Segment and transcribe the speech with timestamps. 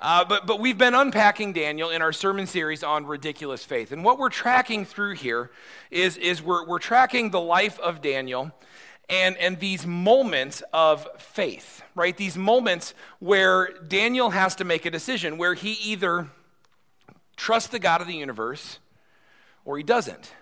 [0.00, 3.90] Uh, but, but we've been unpacking Daniel in our sermon series on ridiculous faith.
[3.90, 5.50] And what we're tracking through here
[5.90, 8.52] is, is we're, we're tracking the life of Daniel
[9.08, 12.16] and, and these moments of faith, right?
[12.16, 16.28] These moments where Daniel has to make a decision, where he either
[17.36, 18.78] trusts the God of the universe
[19.64, 20.32] or he doesn't.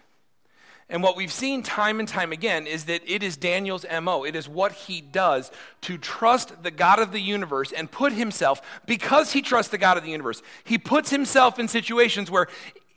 [0.89, 4.25] And what we've seen time and time again is that it is Daniel's MO.
[4.25, 5.51] It is what he does
[5.83, 9.97] to trust the God of the universe and put himself, because he trusts the God
[9.97, 12.47] of the universe, he puts himself in situations where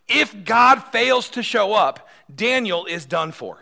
[0.07, 3.57] if God fails to show up, Daniel is done for.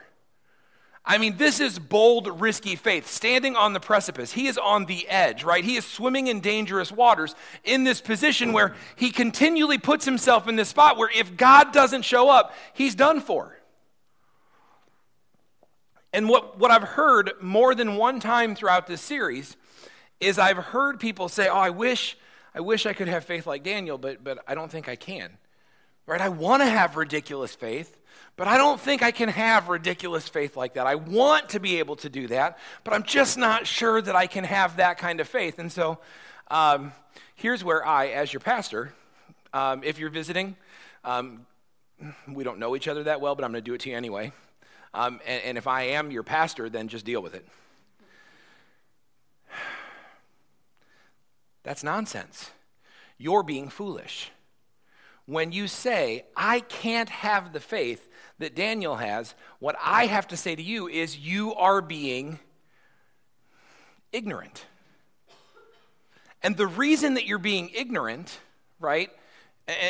[1.05, 4.33] I mean, this is bold, risky faith, standing on the precipice.
[4.33, 5.63] He is on the edge, right?
[5.63, 10.57] He is swimming in dangerous waters in this position where he continually puts himself in
[10.57, 13.56] this spot where if God doesn't show up, he's done for.
[16.13, 19.55] And what, what I've heard more than one time throughout this series
[20.19, 22.17] is I've heard people say, Oh, I wish,
[22.55, 25.37] I wish I could have faith like Daniel, but, but I don't think I can.
[26.05, 26.21] Right?
[26.21, 27.99] I want to have ridiculous faith,
[28.37, 30.87] but I don't think I can have ridiculous faith like that.
[30.87, 34.25] I want to be able to do that, but I'm just not sure that I
[34.25, 35.59] can have that kind of faith.
[35.59, 35.99] And so
[36.49, 36.93] um,
[37.35, 38.93] here's where I, as your pastor,
[39.53, 40.55] um, if you're visiting,
[41.03, 41.45] um,
[42.31, 43.97] we don't know each other that well, but I'm going to do it to you
[43.97, 44.31] anyway.
[44.93, 47.45] Um, and, and if I am your pastor, then just deal with it.
[51.63, 52.51] That's nonsense.
[53.17, 54.31] You're being foolish.
[55.25, 58.07] When you say, I can't have the faith
[58.39, 62.39] that Daniel has, what I have to say to you is, you are being
[64.11, 64.65] ignorant.
[66.43, 68.39] And the reason that you're being ignorant,
[68.79, 69.09] right,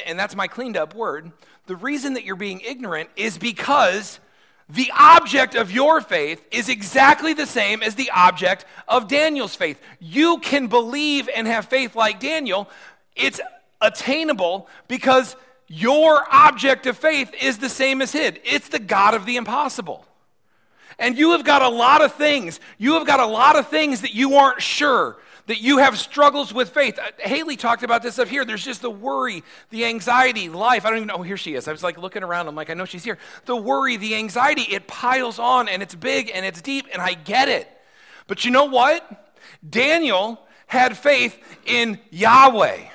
[0.05, 1.31] and that's my cleaned up word,
[1.67, 4.19] the reason that you're being ignorant is because
[4.69, 9.81] the object of your faith is exactly the same as the object of Daniel's faith.
[9.99, 12.69] You can believe and have faith like Daniel.
[13.15, 13.39] It's
[13.79, 18.33] attainable because your object of faith is the same as his.
[18.43, 20.05] It's the God of the impossible.
[20.99, 22.59] And you have got a lot of things.
[22.77, 25.17] You have got a lot of things that you aren't sure
[25.47, 26.99] that you have struggles with faith.
[26.99, 28.45] Uh, Haley talked about this up here.
[28.45, 30.85] There's just the worry, the anxiety, life.
[30.85, 31.15] I don't even know.
[31.17, 31.67] Oh, here she is.
[31.67, 32.47] I was like looking around.
[32.47, 33.17] I'm like, I know she's here.
[33.45, 37.13] The worry, the anxiety, it piles on and it's big and it's deep, and I
[37.13, 37.67] get it.
[38.27, 39.35] But you know what?
[39.67, 42.89] Daniel had faith in Yahweh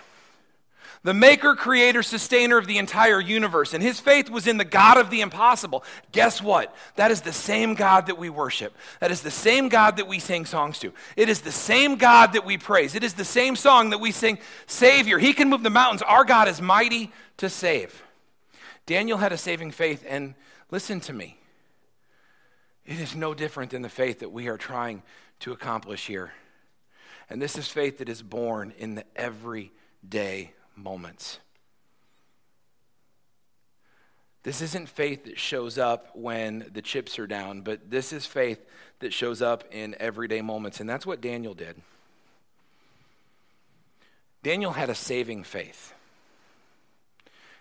[1.04, 3.74] the maker, creator, sustainer of the entire universe.
[3.74, 5.82] And his faith was in the God of the impossible.
[6.12, 6.74] Guess what?
[6.94, 8.76] That is the same God that we worship.
[9.00, 10.92] That is the same God that we sing songs to.
[11.16, 12.94] It is the same God that we praise.
[12.94, 15.18] It is the same song that we sing, Savior.
[15.18, 16.02] He can move the mountains.
[16.02, 18.02] Our God is mighty to save.
[18.86, 20.34] Daniel had a saving faith, and
[20.70, 21.38] listen to me.
[22.84, 25.02] It is no different than the faith that we are trying
[25.40, 26.32] to accomplish here.
[27.30, 31.38] And this is faith that is born in the everyday moments.
[34.42, 38.58] This isn't faith that shows up when the chips are down, but this is faith
[38.98, 40.80] that shows up in everyday moments.
[40.80, 41.80] And that's what Daniel did.
[44.42, 45.94] Daniel had a saving faith.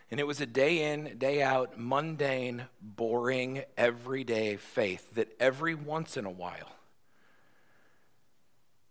[0.09, 6.17] And it was a day in, day out, mundane, boring, everyday faith that every once
[6.17, 6.75] in a while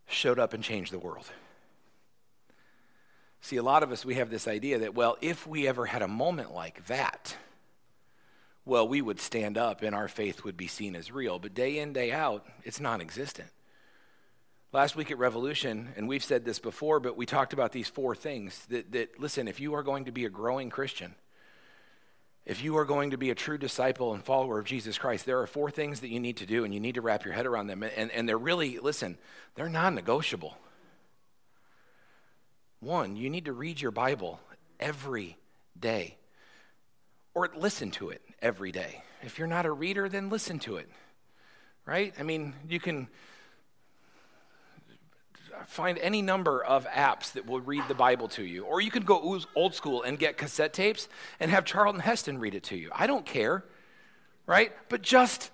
[0.08, 1.26] showed up and changed the world.
[3.40, 6.02] See, a lot of us, we have this idea that, well, if we ever had
[6.02, 7.36] a moment like that,
[8.64, 11.38] well, we would stand up and our faith would be seen as real.
[11.38, 13.48] But day in, day out, it's non existent.
[14.72, 18.14] Last week at Revolution, and we've said this before, but we talked about these four
[18.14, 21.16] things that, that, listen, if you are going to be a growing Christian,
[22.46, 25.40] if you are going to be a true disciple and follower of Jesus Christ, there
[25.40, 27.46] are four things that you need to do, and you need to wrap your head
[27.46, 27.82] around them.
[27.82, 29.18] And, and they're really, listen,
[29.56, 30.56] they're non negotiable.
[32.80, 34.40] One, you need to read your Bible
[34.78, 35.36] every
[35.78, 36.16] day
[37.34, 39.02] or listen to it every day.
[39.22, 40.88] If you're not a reader, then listen to it,
[41.84, 42.14] right?
[42.18, 43.08] I mean, you can
[45.66, 49.02] find any number of apps that will read the Bible to you, or you can
[49.02, 51.06] go old school and get cassette tapes
[51.38, 52.88] and have Charlton Heston read it to you.
[52.92, 53.62] I don't care,
[54.46, 54.72] right?
[54.88, 55.50] But just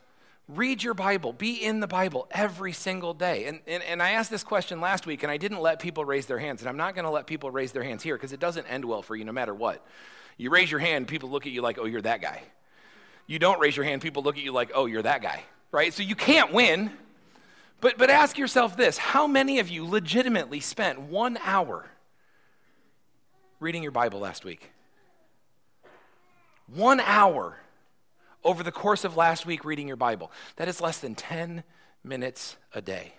[0.48, 1.32] Read your Bible.
[1.32, 3.46] Be in the Bible every single day.
[3.46, 6.26] And, and, and I asked this question last week, and I didn't let people raise
[6.26, 6.62] their hands.
[6.62, 8.84] And I'm not going to let people raise their hands here because it doesn't end
[8.84, 9.84] well for you no matter what.
[10.36, 12.42] You raise your hand, people look at you like, oh, you're that guy.
[13.26, 15.92] You don't raise your hand, people look at you like, oh, you're that guy, right?
[15.92, 16.92] So you can't win.
[17.80, 21.86] But, but ask yourself this how many of you legitimately spent one hour
[23.58, 24.70] reading your Bible last week?
[26.72, 27.58] One hour
[28.46, 30.30] over the course of last week reading your Bible.
[30.56, 31.64] That is less than 10
[32.04, 33.12] minutes a day.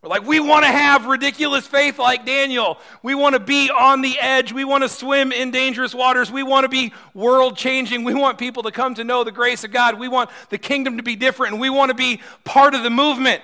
[0.00, 2.78] We're like, we want to have ridiculous faith like Daniel.
[3.02, 4.52] We want to be on the edge.
[4.52, 6.30] We want to swim in dangerous waters.
[6.30, 8.04] We want to be world changing.
[8.04, 9.98] We want people to come to know the grace of God.
[9.98, 12.90] We want the kingdom to be different, and we want to be part of the
[12.90, 13.42] movement.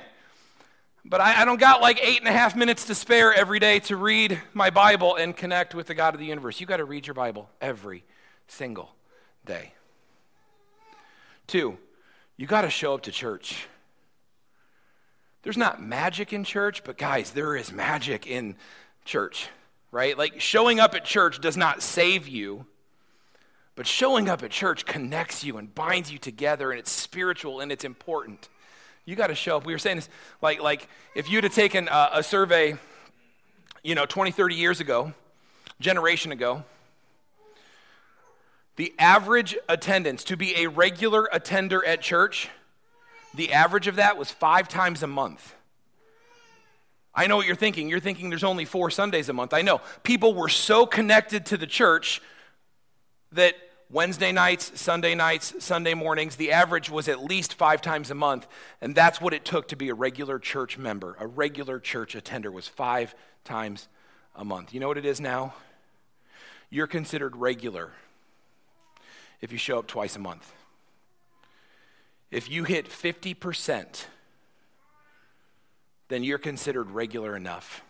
[1.04, 3.80] But I, I don't got like eight and a half minutes to spare every day
[3.80, 6.60] to read my Bible and connect with the God of the universe.
[6.60, 8.04] You got to read your Bible every
[8.46, 8.94] single
[9.44, 9.72] day.
[11.46, 11.76] Two,
[12.36, 13.66] you got to show up to church.
[15.42, 18.56] There's not magic in church, but guys, there is magic in
[19.04, 19.48] church,
[19.92, 20.16] right?
[20.16, 22.64] Like showing up at church does not save you,
[23.76, 27.70] but showing up at church connects you and binds you together, and it's spiritual and
[27.70, 28.48] it's important.
[29.04, 29.66] You got to show up.
[29.66, 30.08] We were saying this,
[30.40, 32.76] like, like if you'd have taken a, a survey,
[33.82, 35.12] you know, 20, 30 years ago,
[35.78, 36.64] generation ago,
[38.76, 42.48] the average attendance to be a regular attender at church
[43.34, 45.54] the average of that was five times a month.
[47.14, 47.88] I know what you're thinking.
[47.88, 49.52] You're thinking there's only four Sundays a month.
[49.52, 49.80] I know.
[50.02, 52.22] People were so connected to the church
[53.32, 53.54] that
[53.90, 58.46] Wednesday nights, Sunday nights, Sunday mornings, the average was at least five times a month.
[58.80, 61.16] And that's what it took to be a regular church member.
[61.20, 63.88] A regular church attender was five times
[64.34, 64.74] a month.
[64.74, 65.54] You know what it is now?
[66.70, 67.92] You're considered regular
[69.40, 70.52] if you show up twice a month.
[72.30, 74.06] If you hit 50%,
[76.08, 77.82] then you're considered regular enough.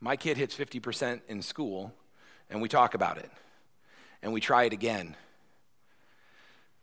[0.00, 1.92] My kid hits 50% in school,
[2.50, 3.30] and we talk about it,
[4.22, 5.16] and we try it again.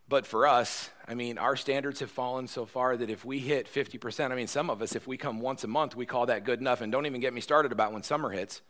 [0.08, 3.72] But for us, I mean, our standards have fallen so far that if we hit
[3.72, 6.46] 50%, I mean, some of us, if we come once a month, we call that
[6.46, 6.82] good enough.
[6.82, 8.62] And don't even get me started about when summer hits.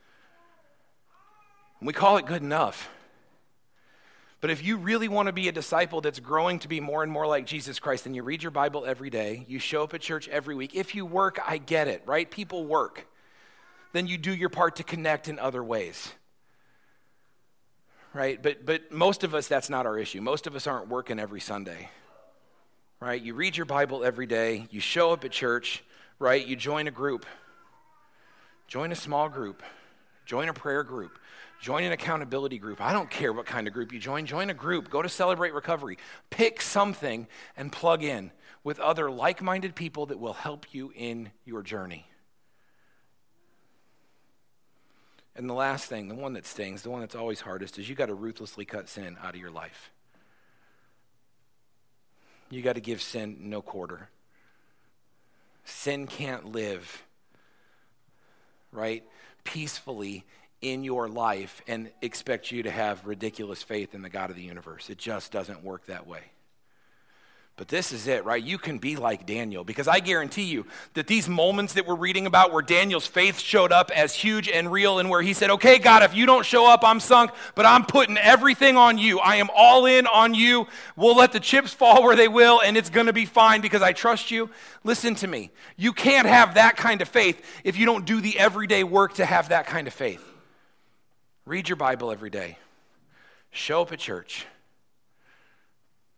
[1.81, 2.89] We call it good enough.
[4.41, 7.12] But if you really want to be a disciple that's growing to be more and
[7.12, 10.01] more like Jesus Christ, then you read your Bible every day, you show up at
[10.01, 10.75] church every week.
[10.75, 12.30] If you work, I get it, right?
[12.30, 13.06] People work.
[13.91, 16.13] Then you do your part to connect in other ways.
[18.13, 18.41] Right?
[18.41, 20.21] But but most of us that's not our issue.
[20.21, 21.89] Most of us aren't working every Sunday.
[23.00, 23.21] Right?
[23.21, 25.83] You read your Bible every day, you show up at church,
[26.18, 26.45] right?
[26.45, 27.25] You join a group.
[28.68, 29.63] Join a small group.
[30.25, 31.18] Join a prayer group
[31.59, 32.79] Join an accountability group.
[32.79, 34.25] I don't care what kind of group you join.
[34.25, 34.89] Join a group.
[34.89, 35.97] Go to Celebrate Recovery.
[36.29, 37.27] Pick something
[37.57, 38.31] and plug in
[38.63, 42.06] with other like minded people that will help you in your journey.
[45.35, 47.95] And the last thing, the one that stings, the one that's always hardest, is you
[47.95, 49.91] got to ruthlessly cut sin out of your life.
[52.50, 54.09] You got to give sin no quarter.
[55.65, 57.03] Sin can't live,
[58.71, 59.03] right,
[59.44, 60.25] peacefully
[60.61, 64.44] in your life and expect you to have ridiculous faith in the God of the
[64.44, 64.89] universe.
[64.89, 66.21] It just doesn't work that way.
[67.59, 68.41] But this is it, right?
[68.41, 72.25] You can be like Daniel because I guarantee you that these moments that we're reading
[72.25, 75.77] about where Daniel's faith showed up as huge and real and where he said, Okay,
[75.77, 79.19] God, if you don't show up, I'm sunk, but I'm putting everything on you.
[79.19, 80.67] I am all in on you.
[80.95, 83.81] We'll let the chips fall where they will and it's going to be fine because
[83.81, 84.50] I trust you.
[84.85, 85.51] Listen to me.
[85.75, 89.25] You can't have that kind of faith if you don't do the everyday work to
[89.25, 90.28] have that kind of faith.
[91.49, 92.59] Read your Bible every day.
[93.49, 94.45] Show up at church.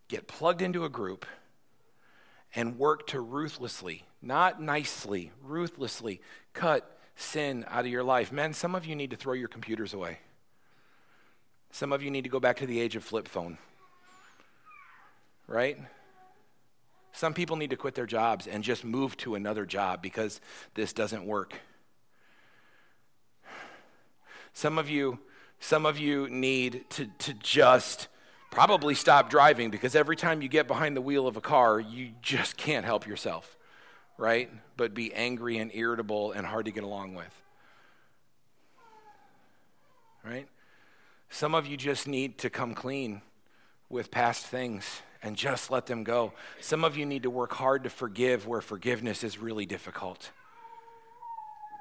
[0.09, 1.25] Get plugged into a group
[2.53, 6.19] and work to ruthlessly, not nicely, ruthlessly
[6.51, 8.33] cut sin out of your life.
[8.33, 10.19] Men, some of you need to throw your computers away.
[11.71, 13.57] Some of you need to go back to the age of flip phone.
[15.47, 15.77] Right?
[17.13, 20.41] Some people need to quit their jobs and just move to another job because
[20.73, 21.53] this doesn't work.
[24.53, 25.20] Some of you,
[25.60, 28.08] some of you need to, to just
[28.50, 32.12] probably stop driving because every time you get behind the wheel of a car, you
[32.22, 33.58] just can't help yourself,
[34.17, 34.51] right?
[34.77, 37.41] But be angry and irritable and hard to get along with.
[40.24, 40.48] Right?
[41.29, 43.22] Some of you just need to come clean
[43.89, 46.34] with past things and just let them go.
[46.60, 50.31] Some of you need to work hard to forgive where forgiveness is really difficult.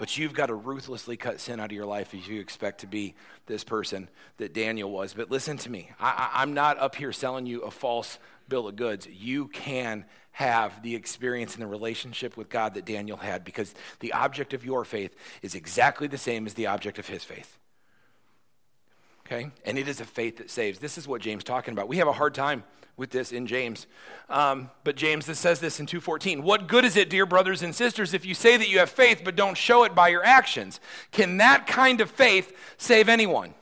[0.01, 2.87] But you've got to ruthlessly cut sin out of your life if you expect to
[2.87, 3.15] be
[3.45, 5.13] this person that Daniel was.
[5.13, 5.91] But listen to me.
[6.01, 9.07] I, am not up here selling you a false bill of goods.
[9.07, 14.15] You can have the experience and the relationship with God that Daniel had because the
[14.15, 17.59] object of your faith is exactly the same as the object of his faith.
[19.31, 19.51] Okay?
[19.65, 20.81] And it is a faith that saves.
[20.81, 21.87] This is what James talking about.
[21.87, 22.65] We have a hard time
[22.97, 23.87] with this in James.
[24.29, 26.43] Um, but James this says this in 2:14.
[26.43, 29.23] What good is it, dear brothers and sisters, if you say that you have faith
[29.25, 30.81] but don't show it by your actions?
[31.13, 33.55] Can that kind of faith save anyone?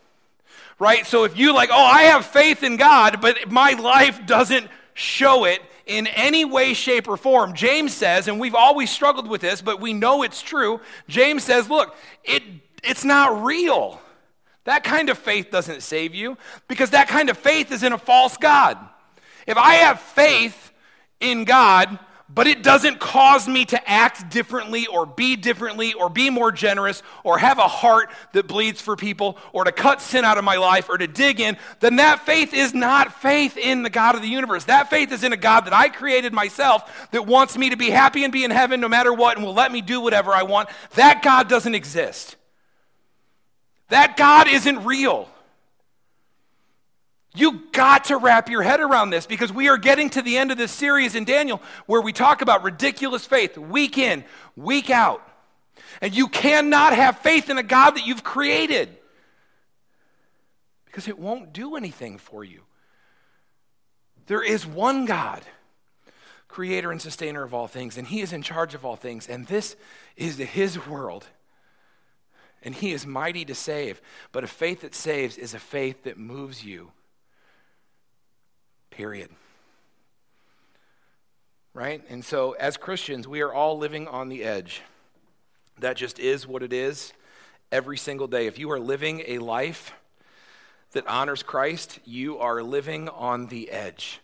[0.78, 1.06] Right?
[1.06, 5.44] So if you like, oh, I have faith in God, but my life doesn't show
[5.44, 9.60] it in any way, shape, or form, James says, and we've always struggled with this,
[9.60, 10.80] but we know it's true.
[11.08, 12.42] James says, look, it,
[12.82, 14.00] it's not real.
[14.68, 16.36] That kind of faith doesn't save you
[16.68, 18.76] because that kind of faith is in a false God.
[19.46, 20.72] If I have faith
[21.20, 21.98] in God,
[22.28, 27.02] but it doesn't cause me to act differently or be differently or be more generous
[27.24, 30.56] or have a heart that bleeds for people or to cut sin out of my
[30.56, 34.20] life or to dig in, then that faith is not faith in the God of
[34.20, 34.64] the universe.
[34.64, 37.88] That faith is in a God that I created myself that wants me to be
[37.88, 40.42] happy and be in heaven no matter what and will let me do whatever I
[40.42, 40.68] want.
[40.94, 42.36] That God doesn't exist.
[43.88, 45.28] That God isn't real.
[47.34, 50.50] You got to wrap your head around this because we are getting to the end
[50.50, 54.24] of this series in Daniel where we talk about ridiculous faith week in,
[54.56, 55.22] week out.
[56.00, 58.88] And you cannot have faith in a God that you've created
[60.86, 62.62] because it won't do anything for you.
[64.26, 65.42] There is one God,
[66.48, 69.46] creator and sustainer of all things, and He is in charge of all things, and
[69.46, 69.76] this
[70.16, 71.26] is His world.
[72.62, 74.00] And He is mighty to save.
[74.32, 76.92] But a faith that saves is a faith that moves you
[78.90, 79.30] period.
[81.72, 82.02] Right?
[82.08, 84.82] And so, as Christians, we are all living on the edge.
[85.78, 87.12] That just is what it is
[87.70, 88.48] every single day.
[88.48, 89.92] If you are living a life
[90.92, 94.20] that honors Christ, you are living on the edge.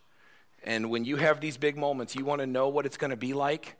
[0.64, 3.16] And when you have these big moments, you want to know what it's going to
[3.16, 3.76] be like,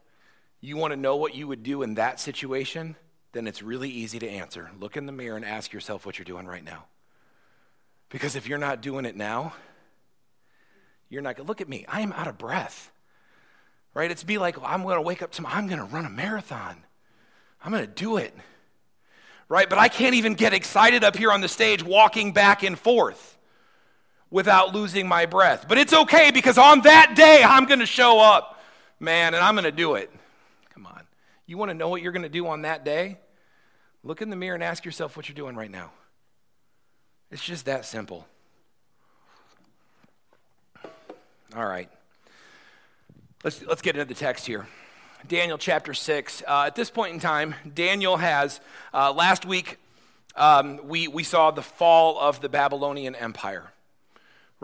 [0.61, 2.94] you want to know what you would do in that situation,
[3.34, 4.70] then it's really easy to answer.
[4.80, 6.84] Look in the mirror and ask yourself what you're doing right now.
[8.08, 9.52] Because if you're not doing it now,
[11.10, 11.84] you're not going to look at me.
[11.88, 12.90] I am out of breath.
[13.92, 14.10] Right?
[14.10, 15.54] It's be like, I'm going to wake up tomorrow.
[15.54, 16.84] I'm going to run a marathon.
[17.62, 18.34] I'm going to do it.
[19.48, 19.68] Right?
[19.68, 23.36] But I can't even get excited up here on the stage walking back and forth
[24.30, 25.66] without losing my breath.
[25.68, 28.60] But it's okay because on that day, I'm going to show up,
[28.98, 30.10] man, and I'm going to do it.
[30.72, 31.02] Come on.
[31.46, 33.18] You want to know what you're going to do on that day?
[34.06, 35.90] Look in the mirror and ask yourself what you're doing right now.
[37.30, 38.26] It's just that simple.
[41.56, 41.88] All right.
[43.42, 44.66] Let's, let's get into the text here.
[45.26, 46.42] Daniel chapter 6.
[46.46, 48.61] Uh, at this point in time, Daniel has,
[48.92, 49.78] uh, last week,
[50.37, 53.70] um, we, we saw the fall of the Babylonian Empire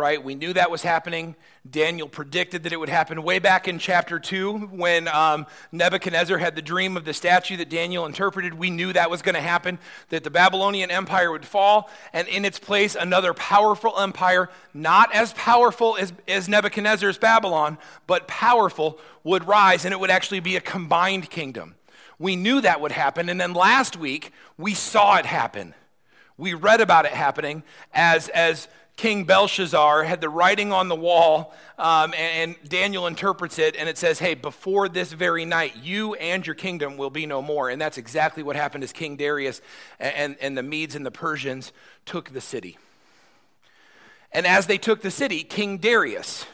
[0.00, 0.24] right?
[0.24, 1.36] We knew that was happening.
[1.68, 6.56] Daniel predicted that it would happen way back in chapter 2 when um, Nebuchadnezzar had
[6.56, 8.54] the dream of the statue that Daniel interpreted.
[8.54, 9.78] We knew that was going to happen,
[10.08, 15.34] that the Babylonian Empire would fall, and in its place, another powerful empire, not as
[15.34, 17.76] powerful as, as Nebuchadnezzar's Babylon,
[18.06, 21.74] but powerful, would rise, and it would actually be a combined kingdom.
[22.18, 25.74] We knew that would happen, and then last week, we saw it happen.
[26.40, 28.66] We read about it happening as, as
[29.00, 33.88] King Belshazzar had the writing on the wall, um, and, and, Daniel interprets it, and
[33.88, 37.70] it says, Hey, before this very night, you and your kingdom will be no more.
[37.70, 39.62] And that's exactly what happened as King Darius
[39.98, 41.72] and, and the Medes and the Persians
[42.04, 42.76] took the city.
[44.32, 46.44] And as they took the city, King Darius,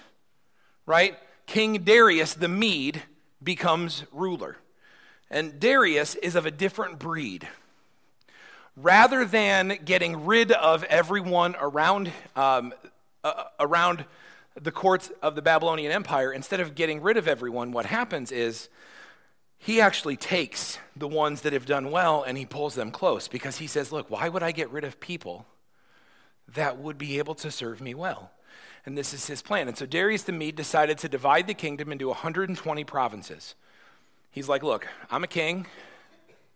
[0.86, 1.18] right?
[1.46, 3.02] King Darius the Mede
[3.42, 4.56] becomes ruler.
[5.32, 7.48] And Darius is of a different breed
[8.76, 12.74] rather than getting rid of everyone around, um,
[13.24, 14.04] uh, around
[14.60, 18.68] the courts of the Babylonian Empire, instead of getting rid of everyone, what happens is
[19.58, 23.58] he actually takes the ones that have done well and he pulls them close because
[23.58, 25.46] he says, Look, why would I get rid of people
[26.54, 28.30] that would be able to serve me well?
[28.84, 29.66] And this is his plan.
[29.66, 33.54] And so Darius the Mede decided to divide the kingdom into 120 provinces.
[34.30, 35.66] He's like, Look, I'm a king.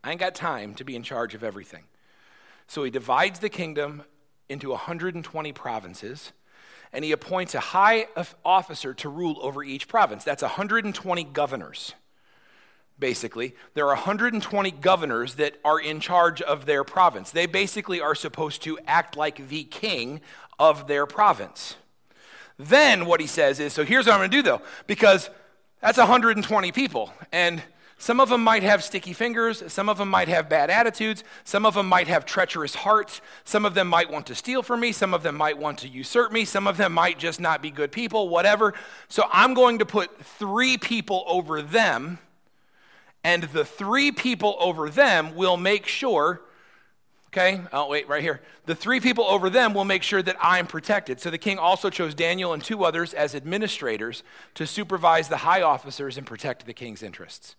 [0.04, 1.84] I ain't got time to be in charge of everything.
[2.70, 4.04] So he divides the kingdom
[4.48, 6.30] into 120 provinces,
[6.92, 8.06] and he appoints a high
[8.44, 10.22] officer to rule over each province.
[10.22, 11.94] That's 120 governors,
[12.96, 13.56] basically.
[13.74, 17.32] There are 120 governors that are in charge of their province.
[17.32, 20.20] They basically are supposed to act like the king
[20.56, 21.74] of their province.
[22.56, 25.28] Then what he says is so here's what I'm going to do, though, because
[25.80, 27.12] that's 120 people.
[27.32, 27.64] And
[28.00, 29.62] some of them might have sticky fingers.
[29.70, 31.22] Some of them might have bad attitudes.
[31.44, 33.20] Some of them might have treacherous hearts.
[33.44, 34.90] Some of them might want to steal from me.
[34.90, 36.46] Some of them might want to usurp me.
[36.46, 38.72] Some of them might just not be good people, whatever.
[39.10, 42.20] So I'm going to put three people over them,
[43.22, 46.40] and the three people over them will make sure.
[47.26, 48.40] Okay, oh, wait, right here.
[48.64, 51.20] The three people over them will make sure that I'm protected.
[51.20, 54.22] So the king also chose Daniel and two others as administrators
[54.54, 57.56] to supervise the high officers and protect the king's interests.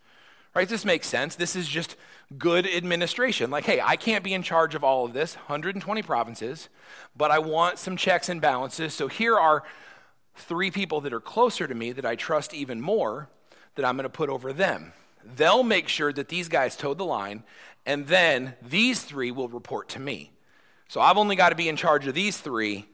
[0.53, 0.67] Right?
[0.67, 1.35] This makes sense.
[1.35, 1.95] This is just
[2.37, 3.49] good administration.
[3.51, 6.69] Like, hey, I can't be in charge of all of this, 120 provinces,
[7.15, 8.93] but I want some checks and balances.
[8.93, 9.63] So here are
[10.35, 13.29] three people that are closer to me that I trust even more
[13.75, 14.93] that I'm going to put over them.
[15.23, 17.43] They'll make sure that these guys toe the line,
[17.85, 20.31] and then these three will report to me.
[20.87, 22.85] So I've only got to be in charge of these three,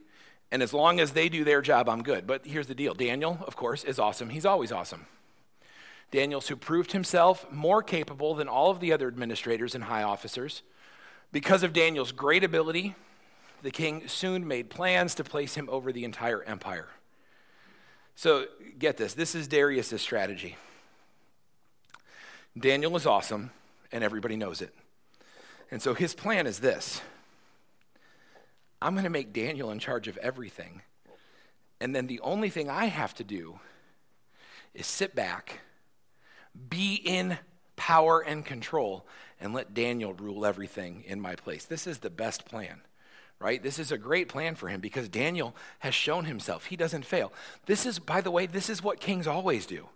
[0.51, 2.27] and as long as they do their job, I'm good.
[2.27, 4.29] But here's the deal Daniel, of course, is awesome.
[4.29, 5.07] He's always awesome.
[6.11, 10.63] Daniel's who proved himself more capable than all of the other administrators and high officers.
[11.31, 12.95] Because of Daniel's great ability,
[13.61, 16.87] the king soon made plans to place him over the entire empire.
[18.15, 18.45] So,
[18.79, 20.55] get this this is Darius' strategy.
[22.57, 23.51] Daniel is awesome,
[23.91, 24.73] and everybody knows it.
[25.69, 27.01] And so his plan is this
[28.81, 30.81] I'm going to make Daniel in charge of everything.
[31.79, 33.59] And then the only thing I have to do
[34.73, 35.59] is sit back,
[36.69, 37.37] be in
[37.75, 39.05] power and control,
[39.39, 41.65] and let Daniel rule everything in my place.
[41.65, 42.81] This is the best plan
[43.39, 43.61] right?
[43.61, 46.65] This is a great plan for him because Daniel has shown himself.
[46.65, 47.31] He doesn't fail.
[47.65, 49.87] This is, by the way, this is what kings always do,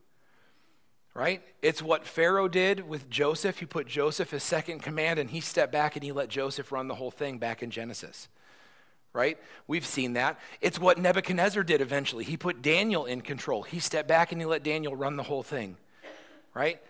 [1.13, 1.41] right?
[1.61, 3.59] It's what Pharaoh did with Joseph.
[3.59, 6.87] He put Joseph as second command and he stepped back and he let Joseph run
[6.87, 8.27] the whole thing back in Genesis.
[9.13, 9.37] Right?
[9.67, 10.39] We've seen that.
[10.61, 12.23] It's what Nebuchadnezzar did eventually.
[12.23, 13.63] He put Daniel in control.
[13.63, 15.75] He stepped back and he let Daniel run the whole thing.
[16.53, 16.81] Right?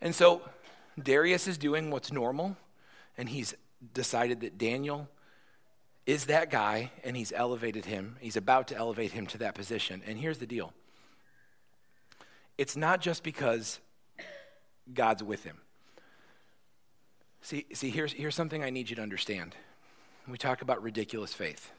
[0.00, 0.42] And so
[1.00, 2.56] Darius is doing what's normal,
[3.18, 3.54] and he's
[3.94, 5.08] decided that Daniel
[6.06, 8.16] is that guy, and he's elevated him.
[8.20, 10.02] He's about to elevate him to that position.
[10.06, 10.72] And here's the deal
[12.56, 13.80] it's not just because
[14.92, 15.58] God's with him.
[17.42, 19.54] See, see here's, here's something I need you to understand.
[20.26, 21.70] We talk about ridiculous faith.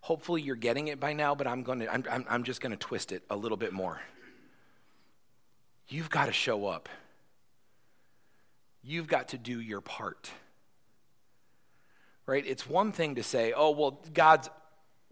[0.00, 2.70] Hopefully, you're getting it by now, but I'm, going to, I'm, I'm, I'm just going
[2.70, 4.00] to twist it a little bit more.
[5.88, 6.88] You've got to show up,
[8.82, 10.30] you've got to do your part
[12.28, 12.44] right?
[12.46, 14.50] It's one thing to say, oh, well, God's,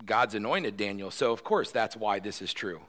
[0.05, 2.81] God's anointed Daniel, so of course that's why this is true.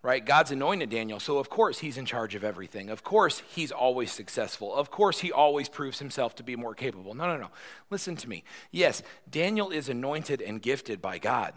[0.00, 0.24] Right?
[0.24, 2.90] God's anointed Daniel, so of course he's in charge of everything.
[2.90, 4.72] Of course he's always successful.
[4.72, 7.14] Of course he always proves himself to be more capable.
[7.14, 7.48] No, no, no.
[7.90, 8.44] Listen to me.
[8.70, 11.54] Yes, Daniel is anointed and gifted by God.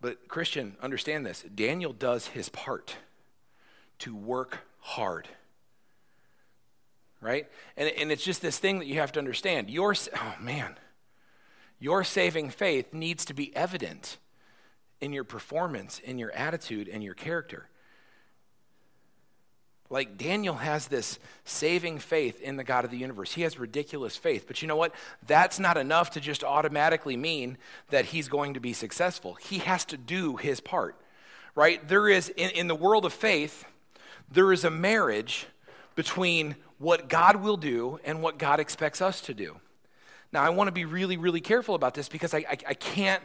[0.00, 2.96] But, Christian, understand this Daniel does his part
[4.00, 5.28] to work hard
[7.20, 7.46] right?
[7.76, 9.70] And, and it's just this thing that you have to understand.
[9.70, 10.76] Your, oh man,
[11.78, 14.18] your saving faith needs to be evident
[15.00, 17.66] in your performance, in your attitude, and your character.
[19.88, 23.32] Like Daniel has this saving faith in the God of the universe.
[23.32, 24.44] He has ridiculous faith.
[24.46, 24.94] But you know what?
[25.26, 27.58] That's not enough to just automatically mean
[27.88, 29.34] that he's going to be successful.
[29.34, 30.96] He has to do his part,
[31.56, 31.86] right?
[31.88, 33.64] There is, in, in the world of faith,
[34.30, 35.46] there is a marriage
[35.94, 39.56] between what God will do and what God expects us to do.
[40.32, 43.22] Now, I want to be really, really careful about this because I, I, I, can't.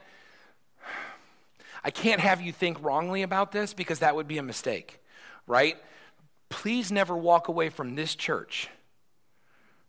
[1.84, 5.00] I can't have you think wrongly about this because that would be a mistake,
[5.46, 5.78] right?
[6.50, 8.70] Please never walk away from this church,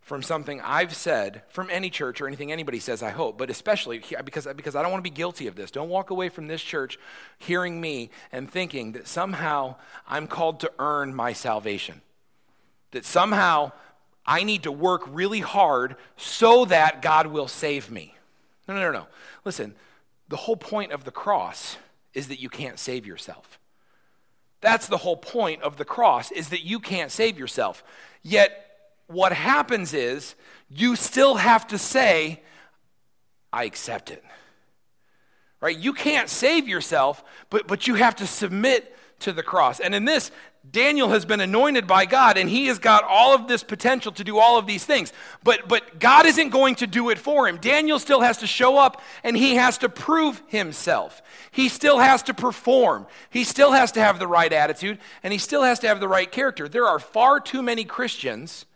[0.07, 4.01] from something I've said, from any church or anything anybody says, I hope, but especially
[4.25, 5.73] because, because I don't want to be guilty of this.
[5.73, 6.97] Don't walk away from this church
[7.38, 9.75] hearing me and thinking that somehow
[10.09, 12.03] I'm called to earn my salvation
[12.92, 13.73] that somehow
[14.25, 18.14] I need to work really hard so that God will save me.
[18.69, 19.07] No, no, no, no.
[19.45, 19.75] Listen,
[20.29, 21.79] the whole point of the cross
[22.14, 23.59] is that you can't save yourself.
[24.61, 27.83] That's the whole point of the cross is that you can't save yourself.
[28.23, 28.65] Yet
[29.07, 30.35] what happens is
[30.69, 32.42] you still have to say
[33.53, 34.23] I accept it.
[35.61, 35.77] Right?
[35.77, 39.81] You can't save yourself, but but you have to submit to the cross.
[39.81, 40.31] And in this,
[40.71, 44.25] Daniel has been anointed by God and he has got all of this potential to
[44.25, 45.12] do all of these things.
[45.45, 47.59] But, but God isn't going to do it for him.
[47.59, 51.23] Daniel still has to show up and he has to prove himself.
[51.51, 53.07] He still has to perform.
[53.31, 56.09] He still has to have the right attitude and he still has to have the
[56.09, 56.69] right character.
[56.69, 58.66] There are far too many Christians,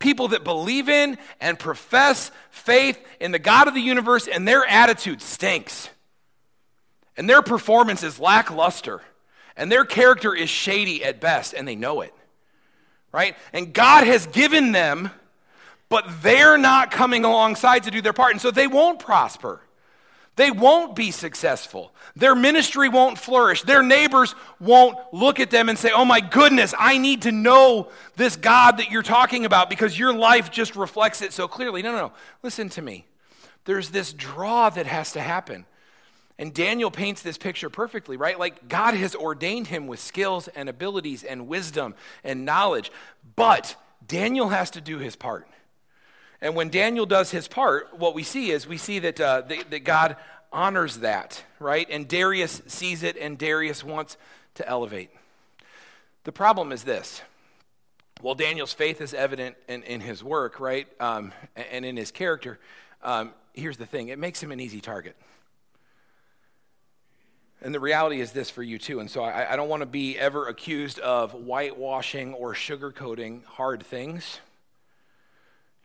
[0.00, 4.66] people that believe in and profess faith in the God of the universe, and their
[4.66, 5.88] attitude stinks.
[7.16, 9.02] And their performance is lackluster
[9.60, 12.14] and their character is shady at best, and they know it.
[13.12, 13.36] Right?
[13.52, 15.10] And God has given them,
[15.90, 18.32] but they're not coming alongside to do their part.
[18.32, 19.60] And so they won't prosper.
[20.40, 21.92] They won't be successful.
[22.16, 23.62] Their ministry won't flourish.
[23.62, 27.90] Their neighbors won't look at them and say, Oh my goodness, I need to know
[28.16, 31.82] this God that you're talking about because your life just reflects it so clearly.
[31.82, 32.12] No, no, no.
[32.42, 33.04] Listen to me.
[33.66, 35.66] There's this draw that has to happen.
[36.38, 38.38] And Daniel paints this picture perfectly, right?
[38.38, 42.90] Like God has ordained him with skills and abilities and wisdom and knowledge,
[43.36, 43.76] but
[44.06, 45.46] Daniel has to do his part.
[46.42, 49.70] And when Daniel does his part, what we see is we see that, uh, that,
[49.70, 50.16] that God
[50.52, 51.86] honors that, right?
[51.90, 54.16] And Darius sees it, and Darius wants
[54.54, 55.10] to elevate.
[56.24, 57.22] The problem is this.
[58.22, 60.86] Well, Daniel's faith is evident in, in his work, right?
[61.00, 62.58] Um, and in his character.
[63.02, 65.16] Um, here's the thing it makes him an easy target.
[67.62, 69.00] And the reality is this for you too.
[69.00, 73.82] And so I, I don't want to be ever accused of whitewashing or sugarcoating hard
[73.82, 74.40] things.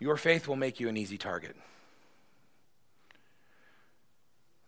[0.06, 1.56] Your faith will make you an easy target.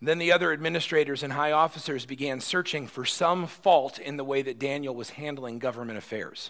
[0.02, 4.42] Then the other administrators and high officers began searching for some fault in the way
[4.42, 6.50] that Daniel was handling government affairs.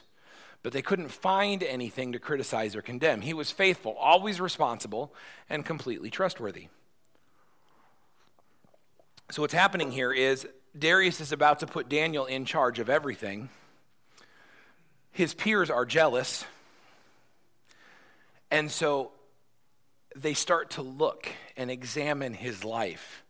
[0.64, 3.20] But they couldn't find anything to criticize or condemn.
[3.20, 5.14] He was faithful, always responsible,
[5.50, 6.70] and completely trustworthy.
[9.32, 10.48] So, what's happening here is
[10.80, 13.50] Darius is about to put Daniel in charge of everything.
[15.12, 16.46] His peers are jealous.
[18.50, 19.12] And so
[20.16, 23.24] they start to look and examine his life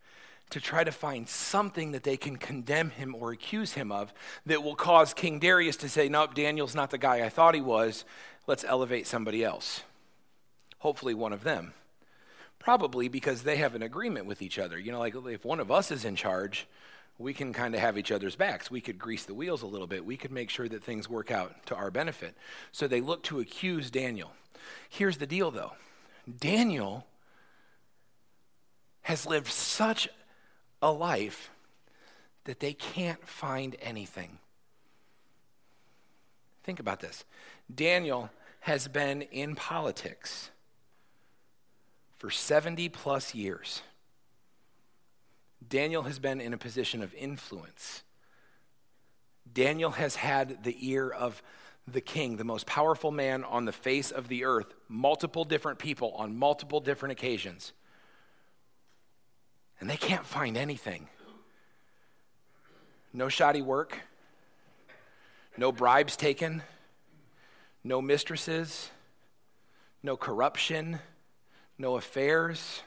[0.49, 4.13] to try to find something that they can condemn him or accuse him of
[4.45, 7.61] that will cause King Darius to say, Nope, Daniel's not the guy I thought he
[7.61, 8.05] was.
[8.45, 9.83] Let's elevate somebody else.
[10.79, 11.73] Hopefully, one of them.
[12.59, 14.79] Probably because they have an agreement with each other.
[14.79, 16.65] You know, like if one of us is in charge,
[17.19, 18.69] we can kind of have each other's backs.
[18.69, 20.05] We could grease the wheels a little bit.
[20.05, 22.35] We could make sure that things work out to our benefit.
[22.71, 24.31] So they look to accuse Daniel.
[24.89, 25.73] Here's the deal, though
[26.39, 27.07] Daniel
[29.01, 30.09] has lived such
[30.81, 31.49] a life
[32.43, 34.37] that they can't find anything.
[36.63, 37.23] Think about this
[37.73, 38.29] Daniel
[38.61, 40.51] has been in politics
[42.17, 43.81] for 70 plus years.
[45.65, 48.03] Daniel has been in a position of influence.
[49.51, 51.41] Daniel has had the ear of
[51.87, 56.11] the king, the most powerful man on the face of the earth, multiple different people
[56.13, 57.71] on multiple different occasions.
[59.79, 61.07] And they can't find anything.
[63.13, 63.97] No shoddy work,
[65.55, 66.61] no bribes taken,
[67.83, 68.89] no mistresses,
[70.03, 70.99] no corruption,
[71.77, 72.81] no affairs.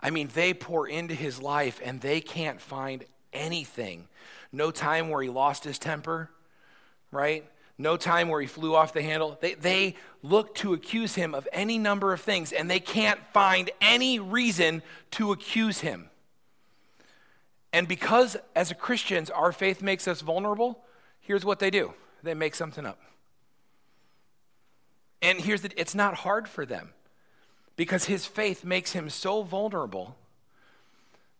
[0.00, 4.08] I mean, they pour into his life and they can't find anything.
[4.52, 6.30] No time where he lost his temper,
[7.10, 7.44] right?
[7.78, 9.38] No time where he flew off the handle.
[9.40, 13.70] They, they look to accuse him of any number of things, and they can't find
[13.80, 14.82] any reason
[15.12, 16.10] to accuse him.
[17.72, 20.84] And because, as Christians, our faith makes us vulnerable,
[21.20, 23.00] here's what they do they make something up.
[25.22, 26.90] And here's the it's not hard for them
[27.80, 30.14] because his faith makes him so vulnerable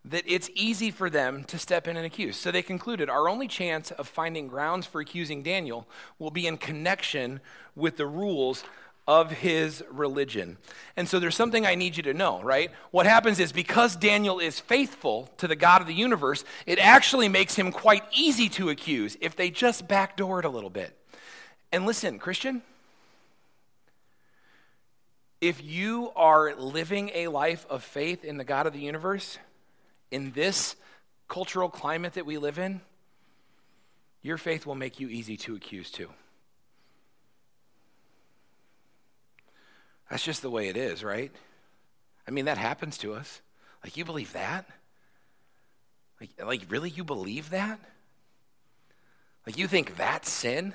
[0.07, 2.35] that it's easy for them to step in and accuse.
[2.35, 5.87] So they concluded our only chance of finding grounds for accusing Daniel
[6.19, 7.41] will be in connection
[7.77, 8.65] with the rules
[9.07, 10.57] of his religion.
[10.97, 12.71] And so there's something I need you to know, right?
[12.91, 17.29] What happens is because Daniel is faithful to the God of the universe, it actually
[17.29, 20.97] makes him quite easy to accuse if they just backdoor it a little bit.
[21.71, 22.63] And listen, Christian,
[25.41, 29.39] if you are living a life of faith in the God of the universe,
[30.11, 30.77] in this
[31.29, 32.81] cultural climate that we live in,
[34.23, 36.11] your faith will make you easy to accuse too.
[40.11, 41.31] That's just the way it is, right?
[42.27, 43.41] I mean, that happens to us.
[43.83, 44.67] Like, you believe that?
[46.21, 47.79] Like, like really, you believe that?
[49.47, 50.75] Like, you think that's sin?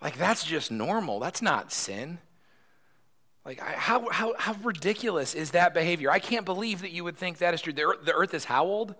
[0.00, 1.18] Like, that's just normal.
[1.20, 2.18] That's not sin.
[3.46, 6.10] Like, how, how, how ridiculous is that behavior?
[6.10, 7.72] I can't believe that you would think that is true.
[7.72, 8.96] The earth, the earth is how old?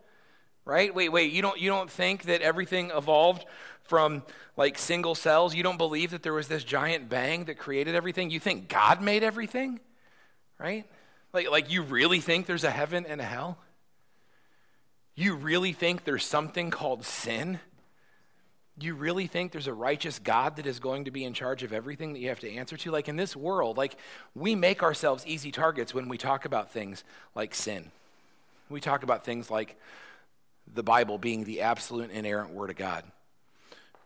[0.65, 0.95] Right?
[0.95, 3.45] Wait, wait, you don't, you don't think that everything evolved
[3.83, 4.23] from
[4.57, 5.53] like single cells?
[5.53, 8.31] You don't believe that there was this giant bang that created everything?
[8.31, 9.81] You think God made everything?
[10.61, 10.85] Right?
[11.33, 13.59] Like, like you really think there's a heaven and a hell?
[15.17, 17.59] You really think there's something called sin?
[18.85, 21.73] You really think there's a righteous God that is going to be in charge of
[21.73, 22.91] everything that you have to answer to?
[22.91, 23.97] Like in this world, like
[24.35, 27.03] we make ourselves easy targets when we talk about things
[27.35, 27.91] like sin.
[28.69, 29.79] We talk about things like
[30.75, 33.05] the Bible being the absolute inerrant word of God.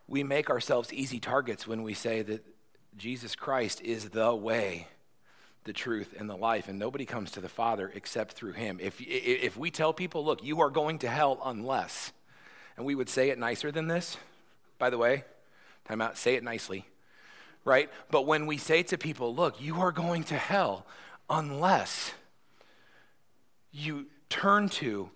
[0.07, 2.45] We make ourselves easy targets when we say that
[2.97, 4.87] Jesus Christ is the way,
[5.65, 8.79] the truth, and the life, and nobody comes to the Father except through him.
[8.81, 12.13] If, if we tell people, look, you are going to hell unless,
[12.77, 14.17] and we would say it nicer than this,
[14.81, 15.23] by the way.
[15.85, 16.87] Time out, say it nicely,
[17.65, 17.89] right?
[18.11, 20.87] But when we say to people, look, you are going to hell
[21.29, 22.13] unless
[23.71, 25.11] you turn to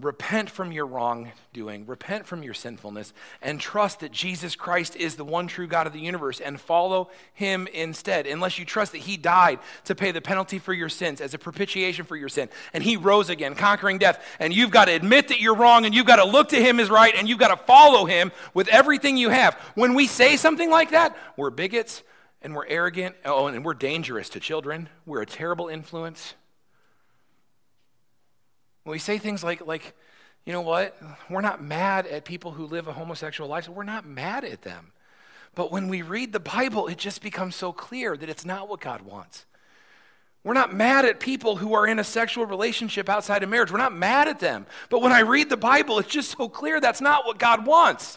[0.00, 5.24] Repent from your wrongdoing, repent from your sinfulness, and trust that Jesus Christ is the
[5.24, 8.28] one true God of the universe and follow him instead.
[8.28, 11.38] Unless you trust that he died to pay the penalty for your sins as a
[11.38, 14.24] propitiation for your sin, and he rose again, conquering death.
[14.38, 16.78] And you've got to admit that you're wrong, and you've got to look to him
[16.78, 19.54] as right, and you've got to follow him with everything you have.
[19.74, 22.04] When we say something like that, we're bigots
[22.40, 23.16] and we're arrogant.
[23.24, 24.88] Oh, and we're dangerous to children.
[25.06, 26.34] We're a terrible influence.
[28.88, 29.94] When we say things like, like,
[30.46, 30.96] you know what?
[31.28, 33.68] We're not mad at people who live a homosexual life.
[33.68, 34.92] We're not mad at them.
[35.54, 38.80] But when we read the Bible, it just becomes so clear that it's not what
[38.80, 39.44] God wants.
[40.42, 43.70] We're not mad at people who are in a sexual relationship outside of marriage.
[43.70, 44.64] We're not mad at them.
[44.88, 48.16] But when I read the Bible, it's just so clear that's not what God wants.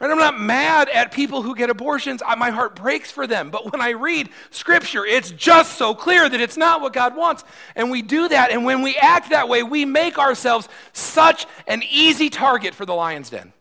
[0.00, 0.10] Right?
[0.10, 2.22] I'm not mad at people who get abortions.
[2.26, 3.50] I, my heart breaks for them.
[3.50, 7.44] But when I read Scripture, it's just so clear that it's not what God wants.
[7.76, 8.50] And we do that.
[8.50, 12.94] And when we act that way, we make ourselves such an easy target for the
[12.94, 13.52] lion's den.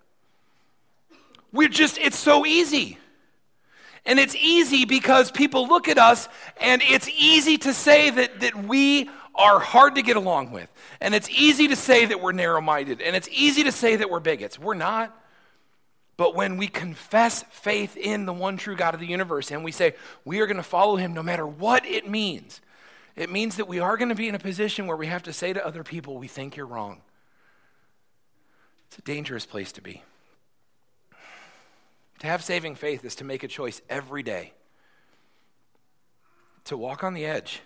[1.52, 2.97] We're just, it's so easy.
[4.06, 6.30] And it's easy because people look at us
[6.62, 10.71] and it's easy to say that, that we are hard to get along with.
[11.02, 13.02] And it's easy to say that we're narrow minded.
[13.02, 14.58] And it's easy to say that we're bigots.
[14.58, 15.15] We're not.
[16.20, 19.72] But when we confess faith in the one true God of the universe and we
[19.72, 22.60] say we are going to follow him no matter what it means,
[23.16, 25.32] it means that we are going to be in a position where we have to
[25.32, 27.00] say to other people, we think you're wrong.
[28.90, 30.04] It's a dangerous place to be.
[32.20, 34.52] To have saving faith is to make a choice every day
[36.66, 37.62] to walk on the edge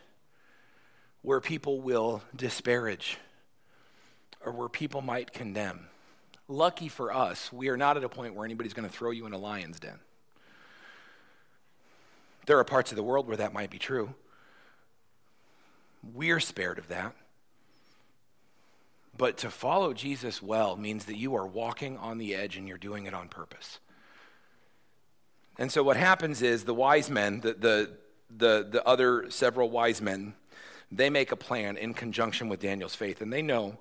[1.23, 3.17] where people will disparage
[4.45, 5.87] or where people might condemn.
[6.47, 9.25] Lucky for us, we are not at a point where anybody's going to throw you
[9.25, 9.99] in a lion's den.
[12.45, 14.13] There are parts of the world where that might be true.
[16.13, 17.13] We're spared of that.
[19.17, 22.77] But to follow Jesus well means that you are walking on the edge and you're
[22.77, 23.79] doing it on purpose.
[25.57, 27.89] And so what happens is the wise men, the, the,
[28.35, 30.33] the, the other several wise men,
[30.91, 33.21] they make a plan in conjunction with Daniel's faith.
[33.21, 33.77] And they know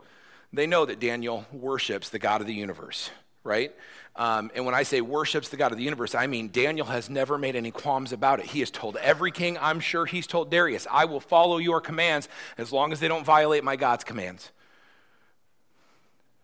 [0.52, 3.10] they know that Daniel worships the God of the universe,
[3.42, 3.72] right?
[4.14, 7.08] Um, and when I say worships the God of the universe, I mean Daniel has
[7.08, 8.46] never made any qualms about it.
[8.46, 12.28] He has told every king, I'm sure he's told Darius, I will follow your commands
[12.58, 14.50] as long as they don't violate my God's commands.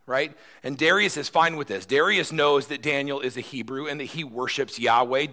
[0.07, 0.35] Right?
[0.63, 1.85] And Darius is fine with this.
[1.85, 5.27] Darius knows that Daniel is a Hebrew and that he worships Yahweh.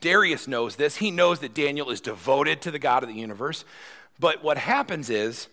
[0.00, 0.96] Darius knows this.
[0.96, 3.66] He knows that Daniel is devoted to the God of the universe.
[4.18, 5.48] But what happens is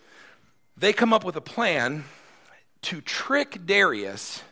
[0.78, 2.06] they come up with a plan
[2.84, 4.44] to trick Darius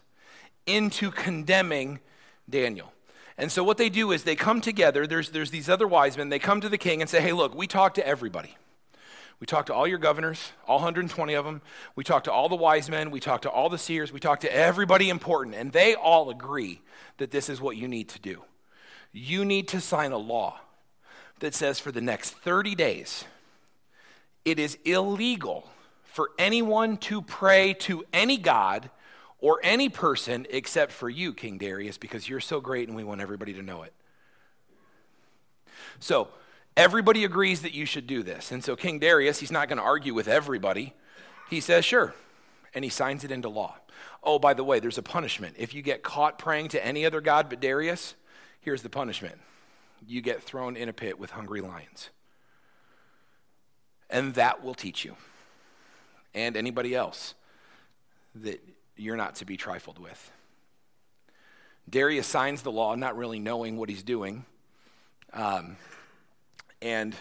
[0.65, 1.99] into condemning
[2.49, 2.91] Daniel.
[3.37, 5.05] And so what they do is they come together.
[5.05, 6.29] There's, there's these other wise men.
[6.29, 8.55] They come to the king and say, hey, look, we talked to everybody.
[9.39, 11.61] We talked to all your governors, all 120 of them.
[11.95, 13.11] We talked to all the wise men.
[13.11, 14.11] We talked to all the seers.
[14.11, 15.55] We talked to everybody important.
[15.55, 16.81] And they all agree
[17.17, 18.43] that this is what you need to do.
[19.11, 20.59] You need to sign a law
[21.39, 23.25] that says for the next 30 days,
[24.43, 25.69] it is illegal
[26.17, 28.89] for anyone to pray to any God
[29.37, 33.21] or any person except for you, King Darius, because you're so great and we want
[33.21, 33.93] everybody to know it.
[35.99, 36.29] So,
[36.75, 38.51] everybody agrees that you should do this.
[38.51, 40.95] And so, King Darius, he's not going to argue with everybody.
[41.51, 42.15] He says, sure.
[42.73, 43.75] And he signs it into law.
[44.23, 45.53] Oh, by the way, there's a punishment.
[45.59, 48.15] If you get caught praying to any other God but Darius,
[48.59, 49.37] here's the punishment
[50.07, 52.09] you get thrown in a pit with hungry lions.
[54.09, 55.15] And that will teach you
[56.37, 57.33] and anybody else
[58.35, 58.63] that
[58.95, 60.31] you're not to be trifled with.
[61.89, 64.45] Darius signs the law, not really knowing what he's doing.
[65.33, 65.77] Um,
[66.79, 67.15] and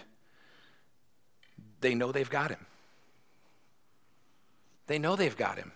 [1.81, 2.67] they know they've got him.
[4.87, 5.73] They know they've got him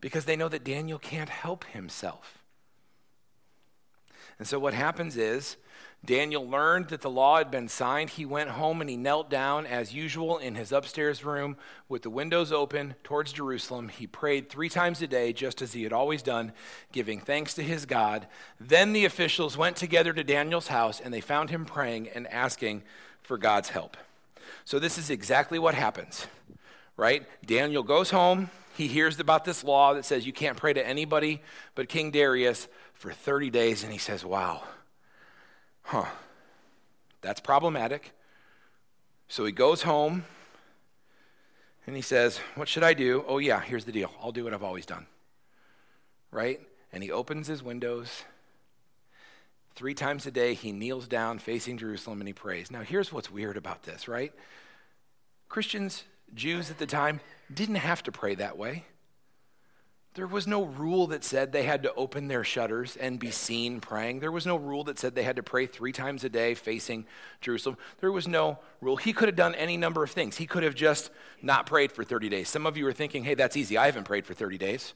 [0.00, 2.41] because they know that Daniel can't help himself.
[4.42, 5.56] And so what happens is
[6.04, 8.10] Daniel learned that the law had been signed.
[8.10, 11.56] He went home and he knelt down as usual in his upstairs room
[11.88, 13.88] with the windows open towards Jerusalem.
[13.88, 16.50] He prayed three times a day, just as he had always done,
[16.90, 18.26] giving thanks to his God.
[18.58, 22.82] Then the officials went together to Daniel's house and they found him praying and asking
[23.22, 23.96] for God's help.
[24.64, 26.26] So, this is exactly what happens,
[26.96, 27.24] right?
[27.46, 28.50] Daniel goes home.
[28.76, 31.42] He hears about this law that says you can't pray to anybody
[31.76, 32.68] but King Darius
[33.02, 34.62] for 30 days, and he says, Wow
[35.82, 36.06] huh,
[37.20, 38.12] that's problematic.
[39.28, 40.24] So he goes home
[41.86, 43.24] and he says, What should I do?
[43.26, 44.10] Oh, yeah, here's the deal.
[44.22, 45.06] I'll do what I've always done.
[46.30, 46.60] Right?
[46.92, 48.24] And he opens his windows.
[49.74, 52.70] Three times a day, he kneels down facing Jerusalem and he prays.
[52.70, 54.32] Now, here's what's weird about this, right?
[55.48, 57.20] Christians, Jews at the time,
[57.52, 58.84] didn't have to pray that way.
[60.14, 63.80] There was no rule that said they had to open their shutters and be seen
[63.80, 64.20] praying.
[64.20, 67.06] There was no rule that said they had to pray three times a day facing
[67.40, 67.78] Jerusalem.
[68.00, 68.96] There was no rule.
[68.96, 70.36] He could have done any number of things.
[70.36, 72.50] He could have just not prayed for 30 days.
[72.50, 73.78] Some of you are thinking, hey, that's easy.
[73.78, 74.92] I haven't prayed for 30 days.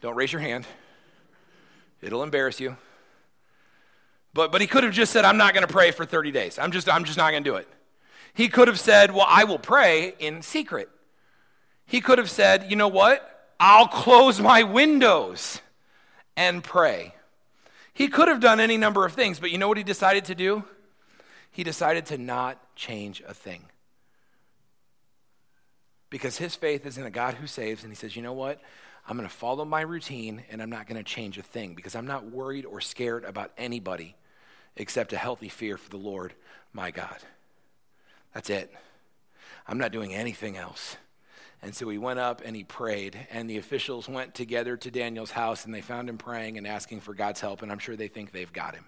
[0.00, 0.66] Don't raise your hand,
[2.00, 2.76] it'll embarrass you.
[4.32, 6.58] But, but he could have just said, I'm not going to pray for 30 days.
[6.58, 7.68] I'm just, I'm just not going to do it.
[8.34, 10.90] He could have said, Well, I will pray in secret.
[11.86, 13.35] He could have said, You know what?
[13.58, 15.60] I'll close my windows
[16.36, 17.14] and pray.
[17.94, 20.34] He could have done any number of things, but you know what he decided to
[20.34, 20.64] do?
[21.50, 23.64] He decided to not change a thing.
[26.10, 28.60] Because his faith is in a God who saves, and he says, you know what?
[29.08, 31.94] I'm going to follow my routine and I'm not going to change a thing because
[31.94, 34.16] I'm not worried or scared about anybody
[34.74, 36.34] except a healthy fear for the Lord
[36.72, 37.16] my God.
[38.34, 38.72] That's it.
[39.66, 40.96] I'm not doing anything else.
[41.62, 45.30] And so he went up and he prayed, and the officials went together to Daniel's
[45.30, 48.08] house and they found him praying and asking for God's help, and I'm sure they
[48.08, 48.84] think they've got him.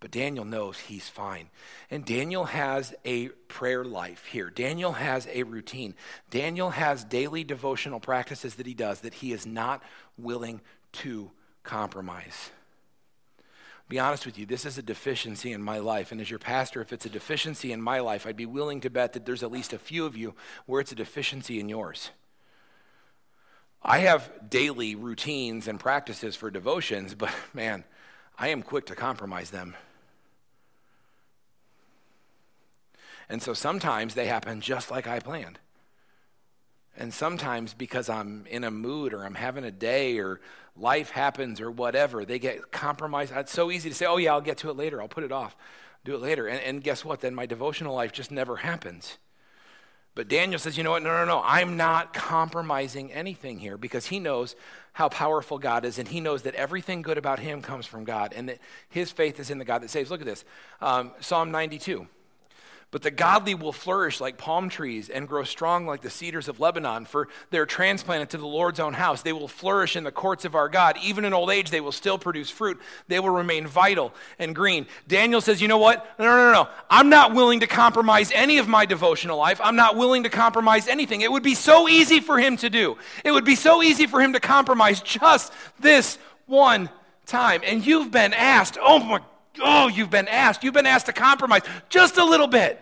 [0.00, 1.48] But Daniel knows he's fine.
[1.90, 4.50] And Daniel has a prayer life here.
[4.50, 5.94] Daniel has a routine.
[6.30, 9.82] Daniel has daily devotional practices that he does that he is not
[10.18, 10.60] willing
[10.92, 11.30] to
[11.62, 12.50] compromise
[13.94, 16.10] be honest with you, this is a deficiency in my life.
[16.10, 18.90] And as your pastor, if it's a deficiency in my life, I'd be willing to
[18.90, 20.34] bet that there's at least a few of you
[20.66, 22.10] where it's a deficiency in yours.
[23.80, 27.84] I have daily routines and practices for devotions, but man,
[28.36, 29.76] I am quick to compromise them.
[33.28, 35.60] And so sometimes they happen just like I planned.
[36.96, 40.40] And sometimes because I'm in a mood or I'm having a day or
[40.76, 43.32] life happens or whatever, they get compromised.
[43.34, 45.00] It's so easy to say, oh, yeah, I'll get to it later.
[45.00, 45.56] I'll put it off,
[46.04, 46.46] do it later.
[46.46, 47.20] And, and guess what?
[47.20, 49.18] Then my devotional life just never happens.
[50.14, 51.02] But Daniel says, you know what?
[51.02, 51.42] No, no, no.
[51.44, 54.54] I'm not compromising anything here because he knows
[54.92, 58.32] how powerful God is and he knows that everything good about him comes from God
[58.36, 60.12] and that his faith is in the God that saves.
[60.12, 60.44] Look at this
[60.80, 62.06] um, Psalm 92.
[62.94, 66.60] But the godly will flourish like palm trees and grow strong like the cedars of
[66.60, 69.22] Lebanon, for they're transplanted to the Lord's own house.
[69.22, 70.96] They will flourish in the courts of our God.
[71.02, 72.80] Even in old age, they will still produce fruit.
[73.08, 74.86] They will remain vital and green.
[75.08, 76.06] Daniel says, You know what?
[76.20, 76.68] No, no, no, no.
[76.88, 79.60] I'm not willing to compromise any of my devotional life.
[79.60, 81.22] I'm not willing to compromise anything.
[81.22, 82.96] It would be so easy for him to do.
[83.24, 86.88] It would be so easy for him to compromise just this one
[87.26, 87.62] time.
[87.64, 89.20] And you've been asked, oh my
[89.60, 90.64] oh, you've been asked.
[90.64, 92.80] You've been asked to compromise just a little bit.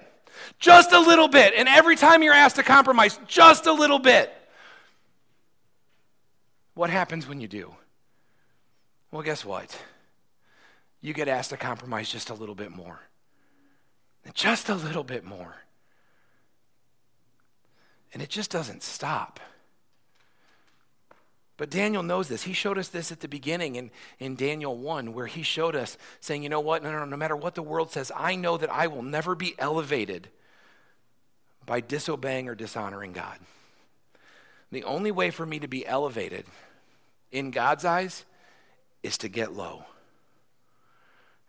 [0.58, 1.54] Just a little bit.
[1.56, 4.32] And every time you're asked to compromise, just a little bit.
[6.74, 7.74] What happens when you do?
[9.10, 9.78] Well, guess what?
[11.00, 13.00] You get asked to compromise just a little bit more.
[14.34, 15.56] Just a little bit more.
[18.12, 19.40] And it just doesn't stop.
[21.62, 22.42] But Daniel knows this.
[22.42, 25.96] He showed us this at the beginning in, in Daniel 1, where he showed us
[26.18, 26.82] saying, you know what?
[26.82, 29.36] No, no, no, no matter what the world says, I know that I will never
[29.36, 30.28] be elevated
[31.64, 33.38] by disobeying or dishonoring God.
[34.72, 36.46] The only way for me to be elevated
[37.30, 38.24] in God's eyes
[39.04, 39.84] is to get low.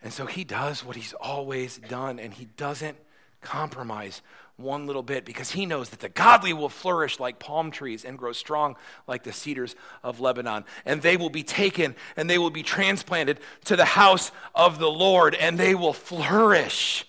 [0.03, 2.97] And so he does what he's always done, and he doesn't
[3.41, 4.21] compromise
[4.57, 8.17] one little bit because he knows that the godly will flourish like palm trees and
[8.17, 8.75] grow strong
[9.07, 10.63] like the cedars of Lebanon.
[10.85, 14.89] And they will be taken and they will be transplanted to the house of the
[14.89, 17.05] Lord and they will flourish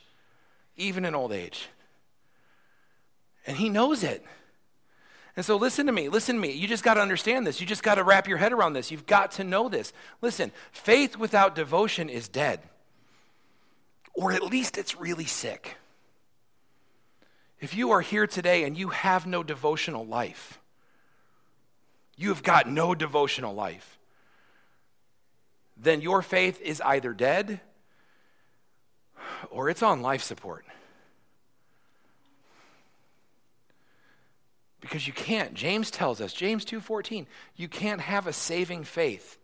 [0.76, 1.68] even in old age.
[3.46, 4.24] And he knows it.
[5.36, 6.52] And so listen to me, listen to me.
[6.52, 7.60] You just got to understand this.
[7.60, 8.90] You just got to wrap your head around this.
[8.90, 9.92] You've got to know this.
[10.22, 12.60] Listen, faith without devotion is dead.
[14.14, 15.76] Or at least it's really sick.
[17.64, 20.60] If you are here today and you have no devotional life,
[22.14, 23.98] you have got no devotional life,
[25.74, 27.62] then your faith is either dead
[29.50, 30.66] or it's on life support.
[34.82, 35.54] Because you can't.
[35.54, 39.38] James tells us, James 2:14, you can't have a saving faith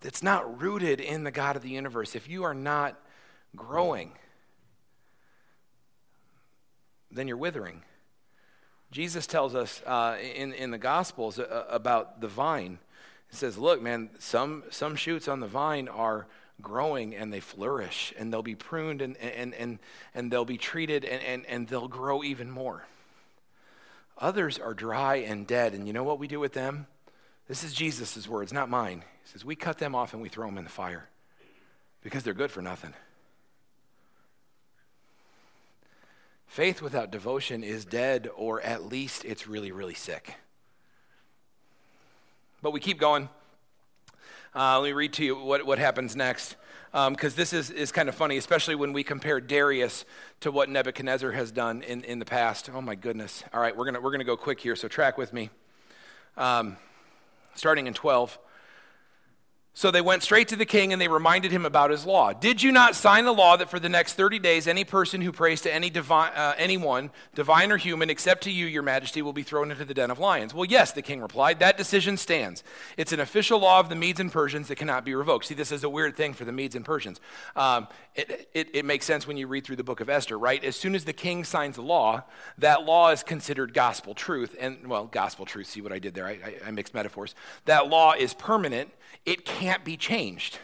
[0.00, 3.00] that's not rooted in the God of the universe if you are not
[3.54, 4.18] growing
[7.14, 7.82] then you're withering.
[8.90, 12.78] Jesus tells us uh, in, in the Gospels uh, about the vine.
[13.30, 16.26] He says, Look, man, some, some shoots on the vine are
[16.62, 19.78] growing and they flourish and they'll be pruned and, and, and,
[20.14, 22.86] and they'll be treated and, and, and they'll grow even more.
[24.18, 26.86] Others are dry and dead, and you know what we do with them?
[27.48, 29.02] This is Jesus' words, not mine.
[29.24, 31.08] He says, We cut them off and we throw them in the fire
[32.02, 32.94] because they're good for nothing.
[36.54, 40.36] Faith without devotion is dead, or at least it's really, really sick.
[42.62, 43.28] But we keep going.
[44.54, 46.54] Uh, let me read to you what, what happens next
[46.92, 50.04] because um, this is, is kind of funny, especially when we compare Darius
[50.42, 52.70] to what Nebuchadnezzar has done in, in the past.
[52.72, 53.42] Oh my goodness.
[53.52, 55.50] All right, we're going we're to go quick here, so track with me.
[56.36, 56.76] Um,
[57.56, 58.38] starting in 12.
[59.76, 62.32] So they went straight to the king and they reminded him about his law.
[62.32, 65.32] Did you not sign the law that for the next 30 days any person who
[65.32, 69.42] prays to any uh, anyone, divine or human, except to you, your majesty, will be
[69.42, 70.54] thrown into the den of lions?
[70.54, 71.58] Well, yes, the king replied.
[71.58, 72.62] That decision stands.
[72.96, 75.46] It's an official law of the Medes and Persians that cannot be revoked.
[75.46, 77.20] See, this is a weird thing for the Medes and Persians.
[77.56, 80.62] Um, it, it, it makes sense when you read through the book of Esther, right?
[80.62, 82.22] As soon as the king signs a law,
[82.58, 84.54] that law is considered gospel truth.
[84.60, 86.28] And, well, gospel truth, see what I did there?
[86.28, 87.34] I, I, I mixed metaphors.
[87.64, 88.90] That law is permanent
[89.24, 90.58] it can't be changed.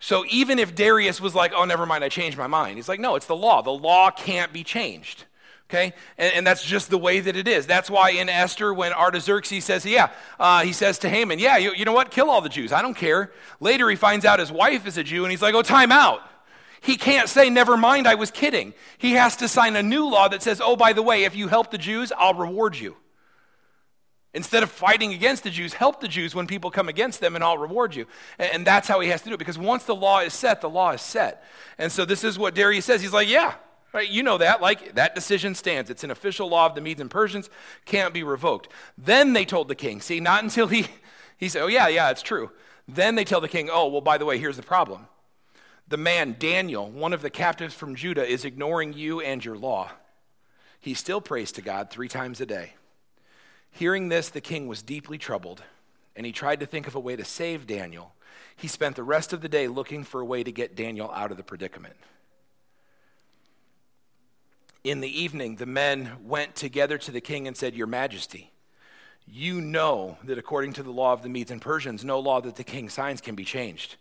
[0.00, 3.00] So even if Darius was like, oh, never mind, I changed my mind, he's like,
[3.00, 3.62] no, it's the law.
[3.62, 5.24] The law can't be changed.
[5.70, 5.94] Okay?
[6.18, 7.66] And, and that's just the way that it is.
[7.66, 11.72] That's why in Esther, when Artaxerxes says, yeah, uh, he says to Haman, yeah, you,
[11.74, 12.10] you know what?
[12.10, 12.70] Kill all the Jews.
[12.70, 13.32] I don't care.
[13.60, 16.20] Later, he finds out his wife is a Jew, and he's like, oh, time out.
[16.82, 18.74] He can't say, never mind, I was kidding.
[18.98, 21.48] He has to sign a new law that says, oh, by the way, if you
[21.48, 22.94] help the Jews, I'll reward you.
[24.34, 27.44] Instead of fighting against the Jews, help the Jews when people come against them, and
[27.44, 28.06] I'll reward you.
[28.38, 30.68] And that's how he has to do it, because once the law is set, the
[30.68, 31.44] law is set.
[31.78, 33.00] And so this is what Darius says.
[33.00, 33.54] He's like, yeah,
[33.92, 34.60] right, you know that.
[34.60, 35.88] Like, that decision stands.
[35.88, 37.48] It's an official law of the Medes and Persians,
[37.84, 38.68] can't be revoked.
[38.98, 40.86] Then they told the king, see, not until he,
[41.38, 42.50] he said, oh, yeah, yeah, it's true.
[42.88, 45.06] Then they tell the king, oh, well, by the way, here's the problem.
[45.86, 49.92] The man, Daniel, one of the captives from Judah, is ignoring you and your law.
[50.80, 52.72] He still prays to God three times a day.
[53.74, 55.64] Hearing this, the king was deeply troubled,
[56.14, 58.14] and he tried to think of a way to save Daniel.
[58.54, 61.32] He spent the rest of the day looking for a way to get Daniel out
[61.32, 61.96] of the predicament.
[64.84, 68.52] In the evening, the men went together to the king and said, Your Majesty,
[69.26, 72.54] you know that according to the law of the Medes and Persians, no law that
[72.54, 73.96] the king signs can be changed.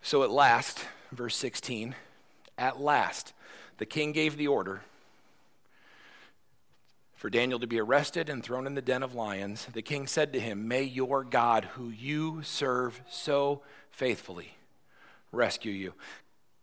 [0.00, 1.94] So at last, verse 16,
[2.56, 3.34] at last,
[3.76, 4.80] the king gave the order
[7.22, 10.32] for Daniel to be arrested and thrown in the den of lions, the king said
[10.32, 13.62] to him, May your God, who you serve so
[13.92, 14.56] faithfully,
[15.30, 15.94] rescue you.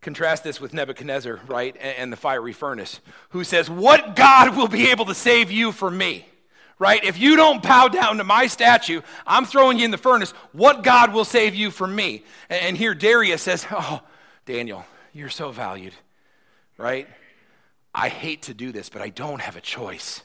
[0.02, 3.00] Contrast this with Nebuchadnezzar, right, and the fiery furnace,
[3.30, 6.28] who says, What God will be able to save you from me?
[6.78, 7.06] Right?
[7.06, 10.32] If you don't bow down to my statue, I'm throwing you in the furnace.
[10.52, 12.26] What God will save you from me?
[12.50, 14.02] And here Darius says, Oh,
[14.46, 15.94] Daniel, you're so valued,
[16.78, 17.08] right?
[17.96, 20.22] I hate to do this, but I don't have a choice.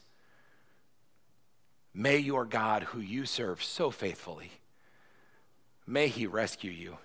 [1.94, 4.50] May your God, who you serve so faithfully,
[5.86, 6.98] may he rescue you.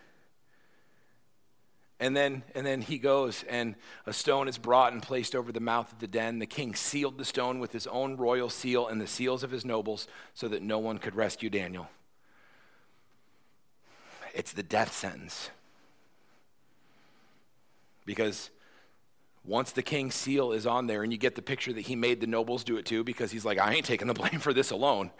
[1.99, 3.75] And then, and then he goes, and
[4.05, 6.39] a stone is brought and placed over the mouth of the den.
[6.39, 9.65] The king sealed the stone with his own royal seal and the seals of his
[9.65, 11.89] nobles so that no one could rescue Daniel.
[14.33, 15.49] It's the death sentence.
[18.05, 18.49] Because
[19.45, 22.21] once the king's seal is on there, and you get the picture that he made
[22.21, 24.71] the nobles do it too, because he's like, I ain't taking the blame for this
[24.71, 25.11] alone,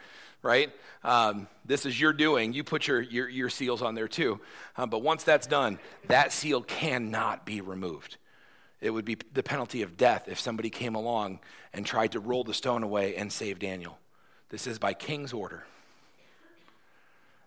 [0.42, 0.72] right?
[1.04, 2.54] Um, this is your doing.
[2.54, 4.40] You put your, your, your seals on there too.
[4.78, 8.18] Um, but once that's done, that seal cannot be removed.
[8.82, 11.40] It would be the penalty of death if somebody came along
[11.74, 14.00] and tried to roll the stone away and save Daniel.
[14.50, 15.66] This is by king's order.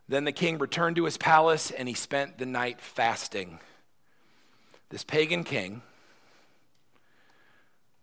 [0.09, 3.61] Then the king returned to his palace and he spent the night fasting.
[4.91, 5.83] This pagan king,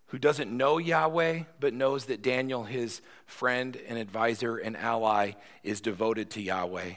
[0.10, 5.34] who doesn't know Yahweh, but knows that Daniel, his friend and advisor and ally,
[5.64, 6.94] is devoted to Yahweh,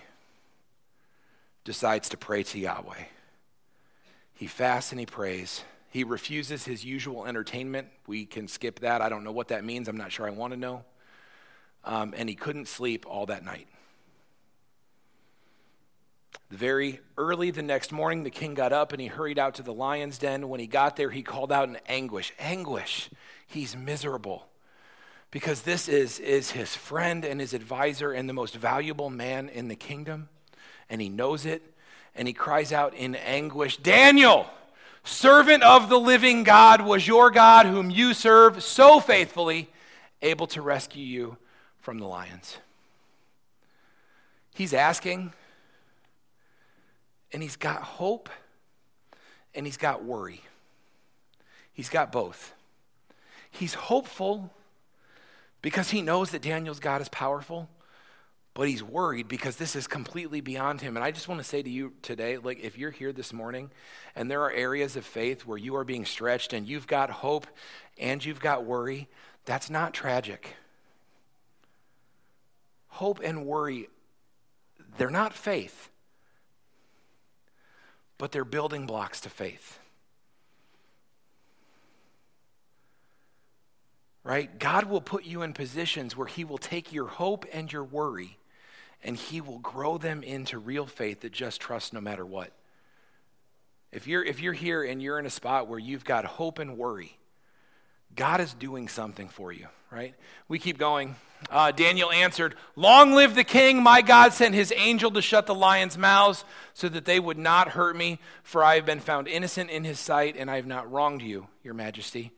[1.64, 3.04] decides to pray to Yahweh.
[4.34, 5.62] He fasts and he prays.
[5.90, 7.88] He refuses his usual entertainment.
[8.06, 9.02] We can skip that.
[9.02, 9.88] I don't know what that means.
[9.88, 10.84] I'm not sure I want to know.
[11.84, 13.68] Um, and he couldn't sleep all that night.
[16.52, 19.72] Very early the next morning, the king got up and he hurried out to the
[19.72, 20.50] lion's den.
[20.50, 22.34] When he got there, he called out in anguish.
[22.38, 23.08] Anguish.
[23.46, 24.46] He's miserable
[25.30, 29.68] because this is, is his friend and his advisor and the most valuable man in
[29.68, 30.28] the kingdom.
[30.90, 31.62] And he knows it.
[32.14, 34.46] And he cries out in anguish Daniel,
[35.04, 39.70] servant of the living God, was your God, whom you serve so faithfully,
[40.20, 41.38] able to rescue you
[41.80, 42.58] from the lions.
[44.54, 45.32] He's asking
[47.32, 48.28] and he's got hope
[49.54, 50.42] and he's got worry.
[51.72, 52.54] He's got both.
[53.50, 54.50] He's hopeful
[55.60, 57.68] because he knows that Daniel's God is powerful,
[58.54, 60.96] but he's worried because this is completely beyond him.
[60.96, 63.70] And I just want to say to you today like, if you're here this morning
[64.16, 67.46] and there are areas of faith where you are being stretched and you've got hope
[67.98, 69.08] and you've got worry,
[69.44, 70.56] that's not tragic.
[72.88, 73.88] Hope and worry
[74.98, 75.90] They're not faith,
[78.22, 79.80] but they're building blocks to faith.
[84.22, 84.60] Right?
[84.60, 88.38] God will put you in positions where He will take your hope and your worry
[89.02, 92.52] and He will grow them into real faith that just trusts no matter what.
[93.90, 96.78] If you're, if you're here and you're in a spot where you've got hope and
[96.78, 97.18] worry,
[98.14, 100.14] God is doing something for you, right?
[100.48, 101.16] We keep going.
[101.50, 103.82] Uh, Daniel answered, Long live the king!
[103.82, 107.68] My God sent his angel to shut the lions' mouths so that they would not
[107.68, 110.90] hurt me, for I have been found innocent in his sight, and I have not
[110.90, 112.32] wronged you, your majesty.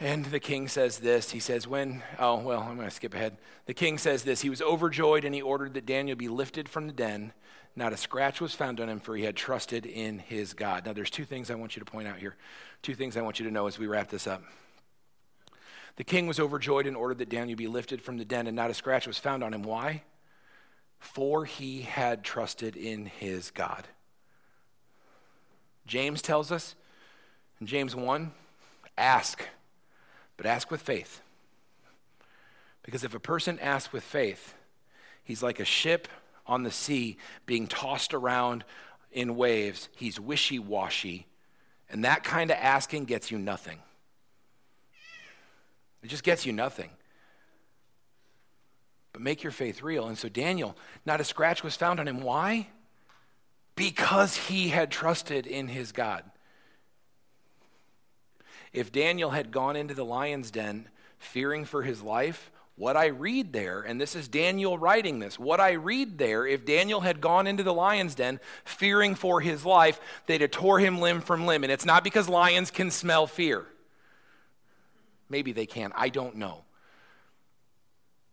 [0.00, 1.30] And the king says this.
[1.30, 3.36] He says, When, oh, well, I'm going to skip ahead.
[3.66, 6.86] The king says this He was overjoyed, and he ordered that Daniel be lifted from
[6.86, 7.32] the den.
[7.74, 10.84] Not a scratch was found on him, for he had trusted in his God.
[10.84, 12.36] Now, there's two things I want you to point out here.
[12.82, 14.42] Two things I want you to know as we wrap this up.
[15.96, 18.70] The king was overjoyed and ordered that Daniel be lifted from the den, and not
[18.70, 19.62] a scratch was found on him.
[19.62, 20.02] Why?
[20.98, 23.86] For he had trusted in his God.
[25.86, 26.74] James tells us
[27.60, 28.32] in James 1
[28.96, 29.46] ask,
[30.36, 31.20] but ask with faith.
[32.82, 34.54] Because if a person asks with faith,
[35.22, 36.08] he's like a ship
[36.46, 37.16] on the sea
[37.46, 38.64] being tossed around
[39.12, 39.88] in waves.
[39.94, 41.26] He's wishy washy.
[41.90, 43.78] And that kind of asking gets you nothing.
[46.02, 46.90] It just gets you nothing.
[49.12, 50.08] But make your faith real.
[50.08, 52.20] And so Daniel, not a scratch was found on him.
[52.20, 52.68] Why?
[53.76, 56.24] Because he had trusted in his God.
[58.72, 60.88] If Daniel had gone into the lion's den
[61.18, 65.60] fearing for his life, what I read there, and this is Daniel writing this, what
[65.60, 70.00] I read there, if Daniel had gone into the lion's den fearing for his life,
[70.26, 71.64] they'd have tore him limb from limb.
[71.64, 73.66] And it's not because lions can smell fear.
[75.32, 76.62] Maybe they can, I don't know.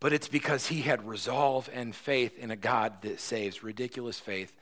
[0.02, 4.54] But it's because he had resolve and faith in a God that saves, ridiculous faith.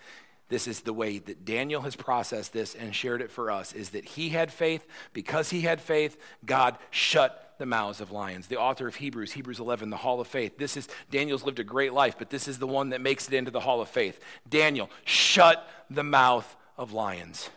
[0.49, 3.89] This is the way that Daniel has processed this and shared it for us is
[3.89, 4.85] that he had faith.
[5.13, 6.15] Because he had faith,
[6.45, 8.47] God shut the mouths of lions.
[8.47, 10.59] The author of Hebrews, Hebrews 11, the hall of faith.
[10.59, 13.33] This is, Daniel's lived a great life, but this is the one that makes it
[13.33, 14.19] into the hall of faith.
[14.47, 17.49] Daniel, shut the mouth of lions.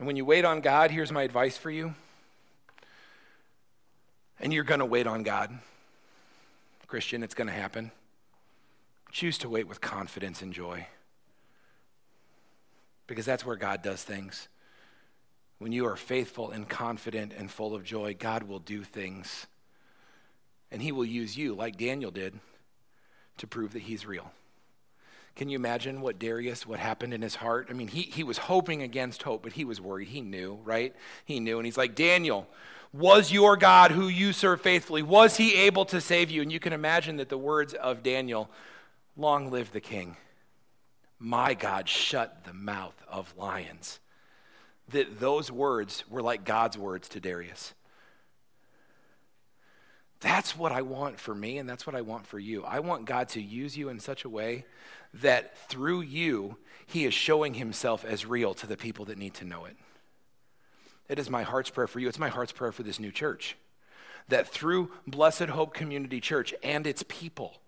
[0.00, 1.94] And when you wait on God, here's my advice for you.
[4.40, 5.50] And you're going to wait on God.
[6.86, 7.90] Christian, it's going to happen.
[9.12, 10.86] Choose to wait with confidence and joy.
[13.06, 14.48] Because that's where God does things.
[15.58, 19.46] When you are faithful and confident and full of joy, God will do things.
[20.72, 22.40] And He will use you, like Daniel did,
[23.36, 24.32] to prove that He's real.
[25.36, 27.68] Can you imagine what Darius, what happened in his heart?
[27.70, 30.08] I mean, he, he was hoping against hope, but he was worried.
[30.08, 30.94] He knew, right?
[31.24, 31.58] He knew.
[31.58, 32.46] And he's like, Daniel,
[32.92, 36.42] was your God who you serve faithfully, was he able to save you?
[36.42, 38.50] And you can imagine that the words of Daniel,
[39.16, 40.16] long live the king.
[41.18, 44.00] My God shut the mouth of lions
[44.88, 47.74] that those words were like God's words to Darius.
[50.20, 52.64] That's what I want for me, and that's what I want for you.
[52.64, 54.66] I want God to use you in such a way
[55.14, 56.56] that through you,
[56.86, 59.76] He is showing Himself as real to the people that need to know it.
[61.08, 62.08] It is my heart's prayer for you.
[62.08, 63.56] It's my heart's prayer for this new church.
[64.28, 67.60] That through Blessed Hope Community Church and its people,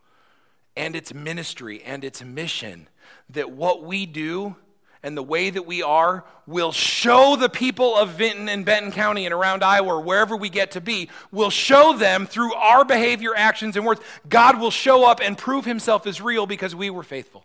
[0.76, 2.88] and its ministry, and its mission,
[3.30, 4.56] that what we do
[5.02, 9.24] and the way that we are will show the people of Vinton and Benton County
[9.24, 13.32] and around Iowa or wherever we get to be, will show them through our behavior,
[13.36, 14.00] actions, and words.
[14.28, 17.44] God will show up and prove himself as real because we were faithful.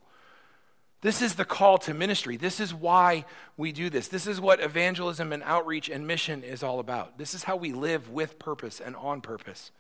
[1.01, 2.38] This is the call to ministry.
[2.38, 4.08] This is why we do this.
[4.08, 7.18] This is what evangelism and outreach and mission is all about.
[7.18, 9.72] This is how we live with purpose and on purpose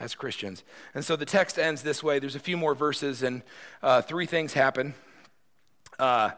[0.00, 0.64] as Christians.
[0.94, 2.18] And so the text ends this way.
[2.18, 3.42] There's a few more verses, and
[3.82, 4.94] uh, three things happen.
[5.98, 6.30] Uh,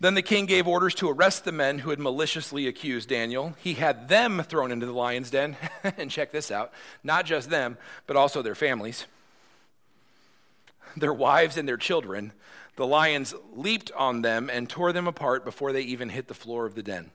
[0.00, 3.56] then the king gave orders to arrest the men who had maliciously accused Daniel.
[3.58, 5.56] He had them thrown into the lion's den.
[5.96, 6.72] and check this out
[7.02, 7.76] not just them,
[8.06, 9.06] but also their families,
[10.96, 12.32] their wives, and their children.
[12.76, 16.64] The lions leaped on them and tore them apart before they even hit the floor
[16.64, 17.10] of the den.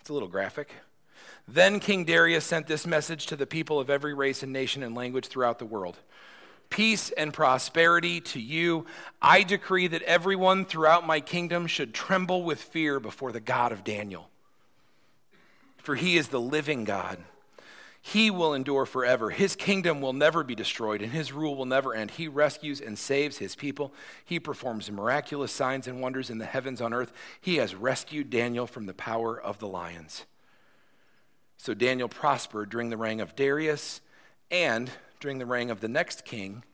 [0.00, 0.70] It's a little graphic.
[1.46, 4.94] Then King Darius sent this message to the people of every race and nation and
[4.94, 5.98] language throughout the world
[6.72, 8.86] peace and prosperity to you.
[9.20, 13.84] I decree that everyone throughout my kingdom should tremble with fear before the God of
[13.84, 14.30] Daniel.
[15.76, 17.18] For he is the living God.
[18.00, 19.28] He will endure forever.
[19.28, 22.12] His kingdom will never be destroyed, and his rule will never end.
[22.12, 23.92] He rescues and saves his people.
[24.24, 27.12] He performs miraculous signs and wonders in the heavens on earth.
[27.38, 30.24] He has rescued Daniel from the power of the lions.
[31.58, 34.00] So Daniel prospered during the reign of Darius
[34.50, 34.90] and
[35.22, 36.64] during the reign of the next king,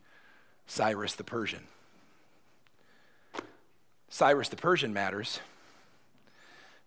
[0.66, 1.64] Cyrus the Persian.
[4.08, 5.40] Cyrus the Persian matters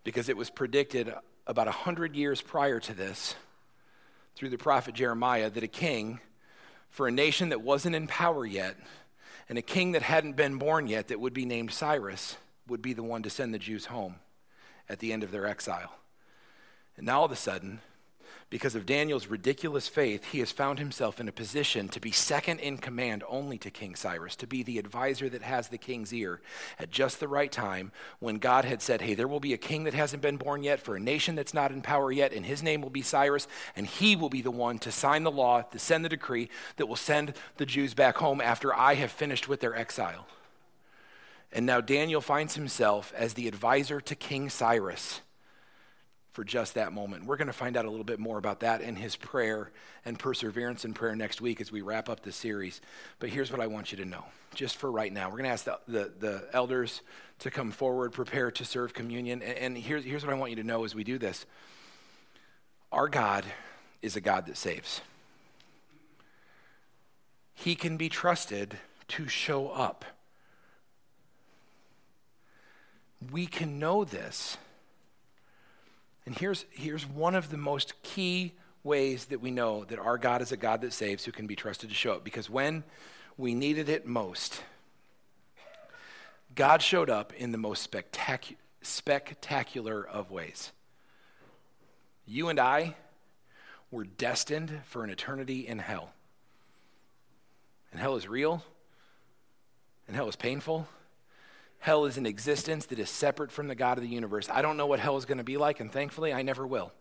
[0.04, 1.14] because it was predicted
[1.46, 3.36] about 100 years prior to this
[4.36, 6.20] through the prophet Jeremiah that a king
[6.90, 8.76] for a nation that wasn't in power yet
[9.48, 12.38] and a king that hadn't been born yet that would be named Cyrus
[12.68, 14.16] would be the one to send the Jews home
[14.90, 15.94] at the end of their exile.
[16.98, 17.82] And now all of a sudden,
[18.52, 22.60] because of Daniel's ridiculous faith, he has found himself in a position to be second
[22.60, 26.42] in command only to King Cyrus, to be the advisor that has the king's ear
[26.78, 29.86] at just the right time when God had said, Hey, there will be a king
[29.86, 32.62] that hasn't been born yet for a nation that's not in power yet, and his
[32.62, 35.80] name will be Cyrus, and he will be the one to sign the law, to
[35.80, 39.62] send the decree that will send the Jews back home after I have finished with
[39.62, 40.28] their exile.
[41.54, 45.22] And now Daniel finds himself as the advisor to King Cyrus
[46.32, 47.26] for just that moment.
[47.26, 49.72] We're going to find out a little bit more about that in his prayer
[50.06, 52.80] and perseverance in prayer next week as we wrap up the series.
[53.20, 54.24] But here's what I want you to know,
[54.56, 55.28] just for right now.
[55.28, 57.02] We're going to ask the, the, the elders
[57.40, 59.42] to come forward, prepare to serve communion.
[59.42, 61.46] And, and here's, here's what I want you to know as we do this
[62.92, 63.46] our God
[64.02, 65.02] is a God that saves,
[67.54, 68.78] He can be trusted
[69.10, 70.06] to show up.
[73.32, 74.58] We can know this
[76.32, 78.54] and here's, here's one of the most key
[78.86, 81.58] ways that we know that our God is a God that saves who can be
[81.58, 82.24] trusted to show up.
[82.24, 82.86] Because when
[83.36, 84.64] we needed it most,
[86.56, 90.72] God showed up in the most spectacu- spectacular of ways.
[92.26, 92.96] You and I
[93.92, 96.14] were destined for an eternity in hell.
[97.92, 98.64] And hell is real,
[100.08, 100.88] and hell is painful,
[101.82, 104.48] hell is an existence that is separate from the God of the universe.
[104.50, 106.92] I don't know what hell is going to be like, and thankfully, I never will.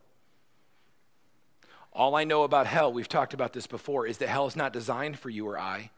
[1.93, 4.73] All I know about hell, we've talked about this before, is that hell is not
[4.73, 5.91] designed for you or I.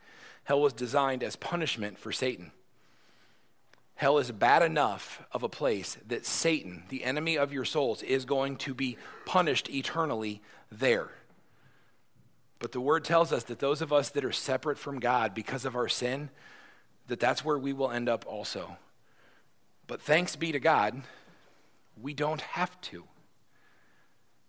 [0.45, 2.51] Hell was designed as punishment for Satan.
[3.95, 8.25] Hell is bad enough of a place that Satan, the enemy of your souls, is
[8.25, 11.11] going to be punished eternally there.
[12.59, 15.65] But the word tells us that those of us that are separate from God because
[15.65, 16.31] of our sin,
[17.09, 18.77] that that's where we will end up also.
[19.87, 21.03] But thanks be to God,
[22.01, 23.05] we don't have to.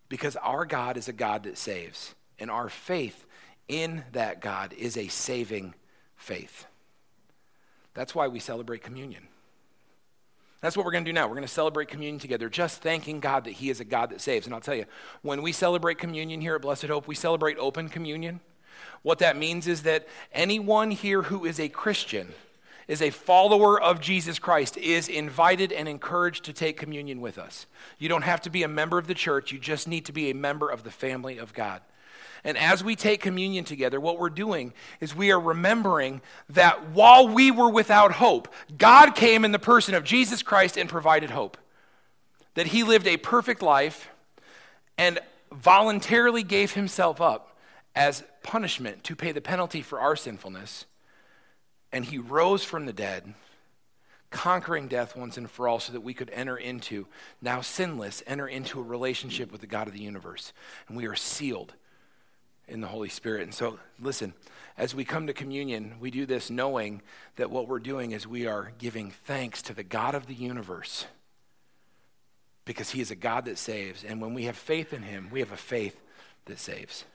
[0.09, 3.25] Because our God is a God that saves, and our faith
[3.67, 5.73] in that God is a saving
[6.15, 6.65] faith.
[7.93, 9.27] That's why we celebrate communion.
[10.61, 11.27] That's what we're going to do now.
[11.27, 14.21] We're going to celebrate communion together, just thanking God that He is a God that
[14.21, 14.45] saves.
[14.45, 14.85] And I'll tell you,
[15.21, 18.39] when we celebrate communion here at Blessed Hope, we celebrate open communion.
[19.01, 22.33] What that means is that anyone here who is a Christian,
[22.87, 27.65] is a follower of Jesus Christ, is invited and encouraged to take communion with us.
[27.97, 30.29] You don't have to be a member of the church, you just need to be
[30.29, 31.81] a member of the family of God.
[32.45, 37.27] And as we take communion together, what we're doing is we are remembering that while
[37.27, 41.57] we were without hope, God came in the person of Jesus Christ and provided hope.
[42.55, 44.09] That he lived a perfect life
[44.97, 45.19] and
[45.51, 47.52] voluntarily gave himself up
[47.95, 50.85] as punishment to pay the penalty for our sinfulness.
[51.91, 53.33] And he rose from the dead,
[54.31, 57.07] conquering death once and for all, so that we could enter into,
[57.41, 60.53] now sinless, enter into a relationship with the God of the universe.
[60.87, 61.73] And we are sealed
[62.67, 63.43] in the Holy Spirit.
[63.43, 64.33] And so, listen,
[64.77, 67.01] as we come to communion, we do this knowing
[67.35, 71.05] that what we're doing is we are giving thanks to the God of the universe
[72.65, 74.03] because he is a God that saves.
[74.03, 75.99] And when we have faith in him, we have a faith
[76.45, 77.05] that saves.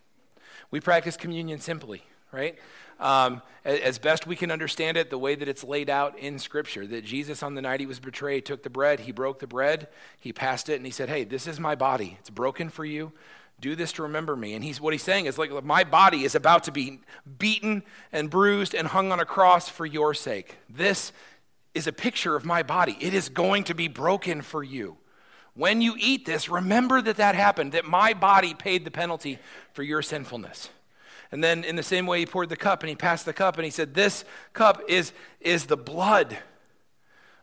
[0.70, 2.02] We practice communion simply,
[2.32, 2.58] right?
[3.00, 6.86] Um, as best we can understand it, the way that it's laid out in Scripture,
[6.86, 9.88] that Jesus on the night he was betrayed took the bread, he broke the bread,
[10.18, 12.16] he passed it, and he said, Hey, this is my body.
[12.20, 13.12] It's broken for you.
[13.60, 14.54] Do this to remember me.
[14.54, 17.00] And he's what he's saying is like my body is about to be
[17.38, 20.56] beaten and bruised and hung on a cross for your sake.
[20.68, 21.12] This
[21.74, 22.96] is a picture of my body.
[23.00, 24.96] It is going to be broken for you.
[25.59, 29.40] When you eat this, remember that that happened, that my body paid the penalty
[29.72, 30.70] for your sinfulness.
[31.32, 33.56] And then, in the same way, he poured the cup and he passed the cup
[33.56, 36.38] and he said, This cup is, is the blood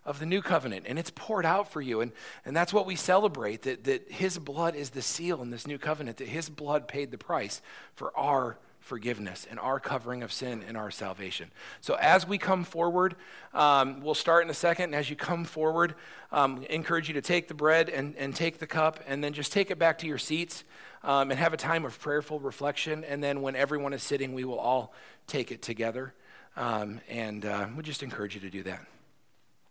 [0.05, 1.99] of the new covenant, and it's poured out for you.
[1.99, 2.13] And,
[2.45, 5.77] and that's what we celebrate that, that his blood is the seal in this new
[5.77, 7.61] covenant, that his blood paid the price
[7.95, 11.49] for our forgiveness and our covering of sin and our salvation.
[11.81, 13.15] So as we come forward,
[13.53, 14.85] um, we'll start in a second.
[14.85, 15.95] And as you come forward,
[16.31, 19.51] um, encourage you to take the bread and, and take the cup, and then just
[19.51, 20.63] take it back to your seats
[21.03, 23.03] um, and have a time of prayerful reflection.
[23.03, 24.93] And then when everyone is sitting, we will all
[25.25, 26.13] take it together.
[26.55, 28.85] Um, and uh, we just encourage you to do that.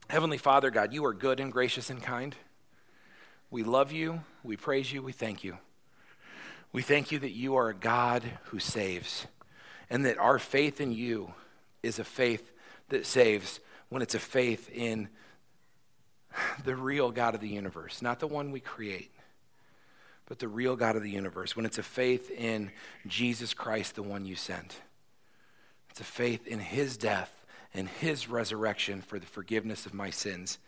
[0.08, 2.34] Heavenly Father, God, you are good and gracious and kind.
[3.50, 5.56] We love you, we praise you, we thank you.
[6.74, 9.28] We thank you that you are a God who saves,
[9.88, 11.32] and that our faith in you
[11.84, 12.50] is a faith
[12.88, 13.60] that saves
[13.90, 15.08] when it's a faith in
[16.64, 19.12] the real God of the universe, not the one we create,
[20.26, 21.54] but the real God of the universe.
[21.54, 22.72] When it's a faith in
[23.06, 24.80] Jesus Christ, the one you sent.
[25.90, 30.58] It's a faith in his death and his resurrection for the forgiveness of my sins.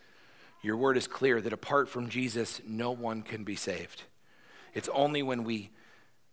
[0.63, 4.05] Your word is clear that apart from Jesus, no one can be saved.
[4.73, 5.71] It's only when we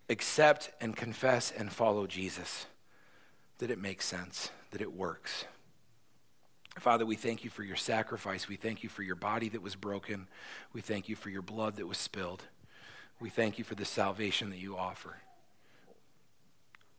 [0.10, 2.66] accept and confess and follow Jesus
[3.60, 5.46] that it makes sense, that it works.
[6.80, 8.48] Father, we thank you for your sacrifice.
[8.48, 10.28] We thank you for your body that was broken.
[10.74, 12.44] We thank you for your blood that was spilled.
[13.20, 15.18] We thank you for the salvation that you offer.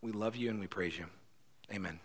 [0.00, 1.06] We love you and we praise you.
[1.72, 1.98] Amen.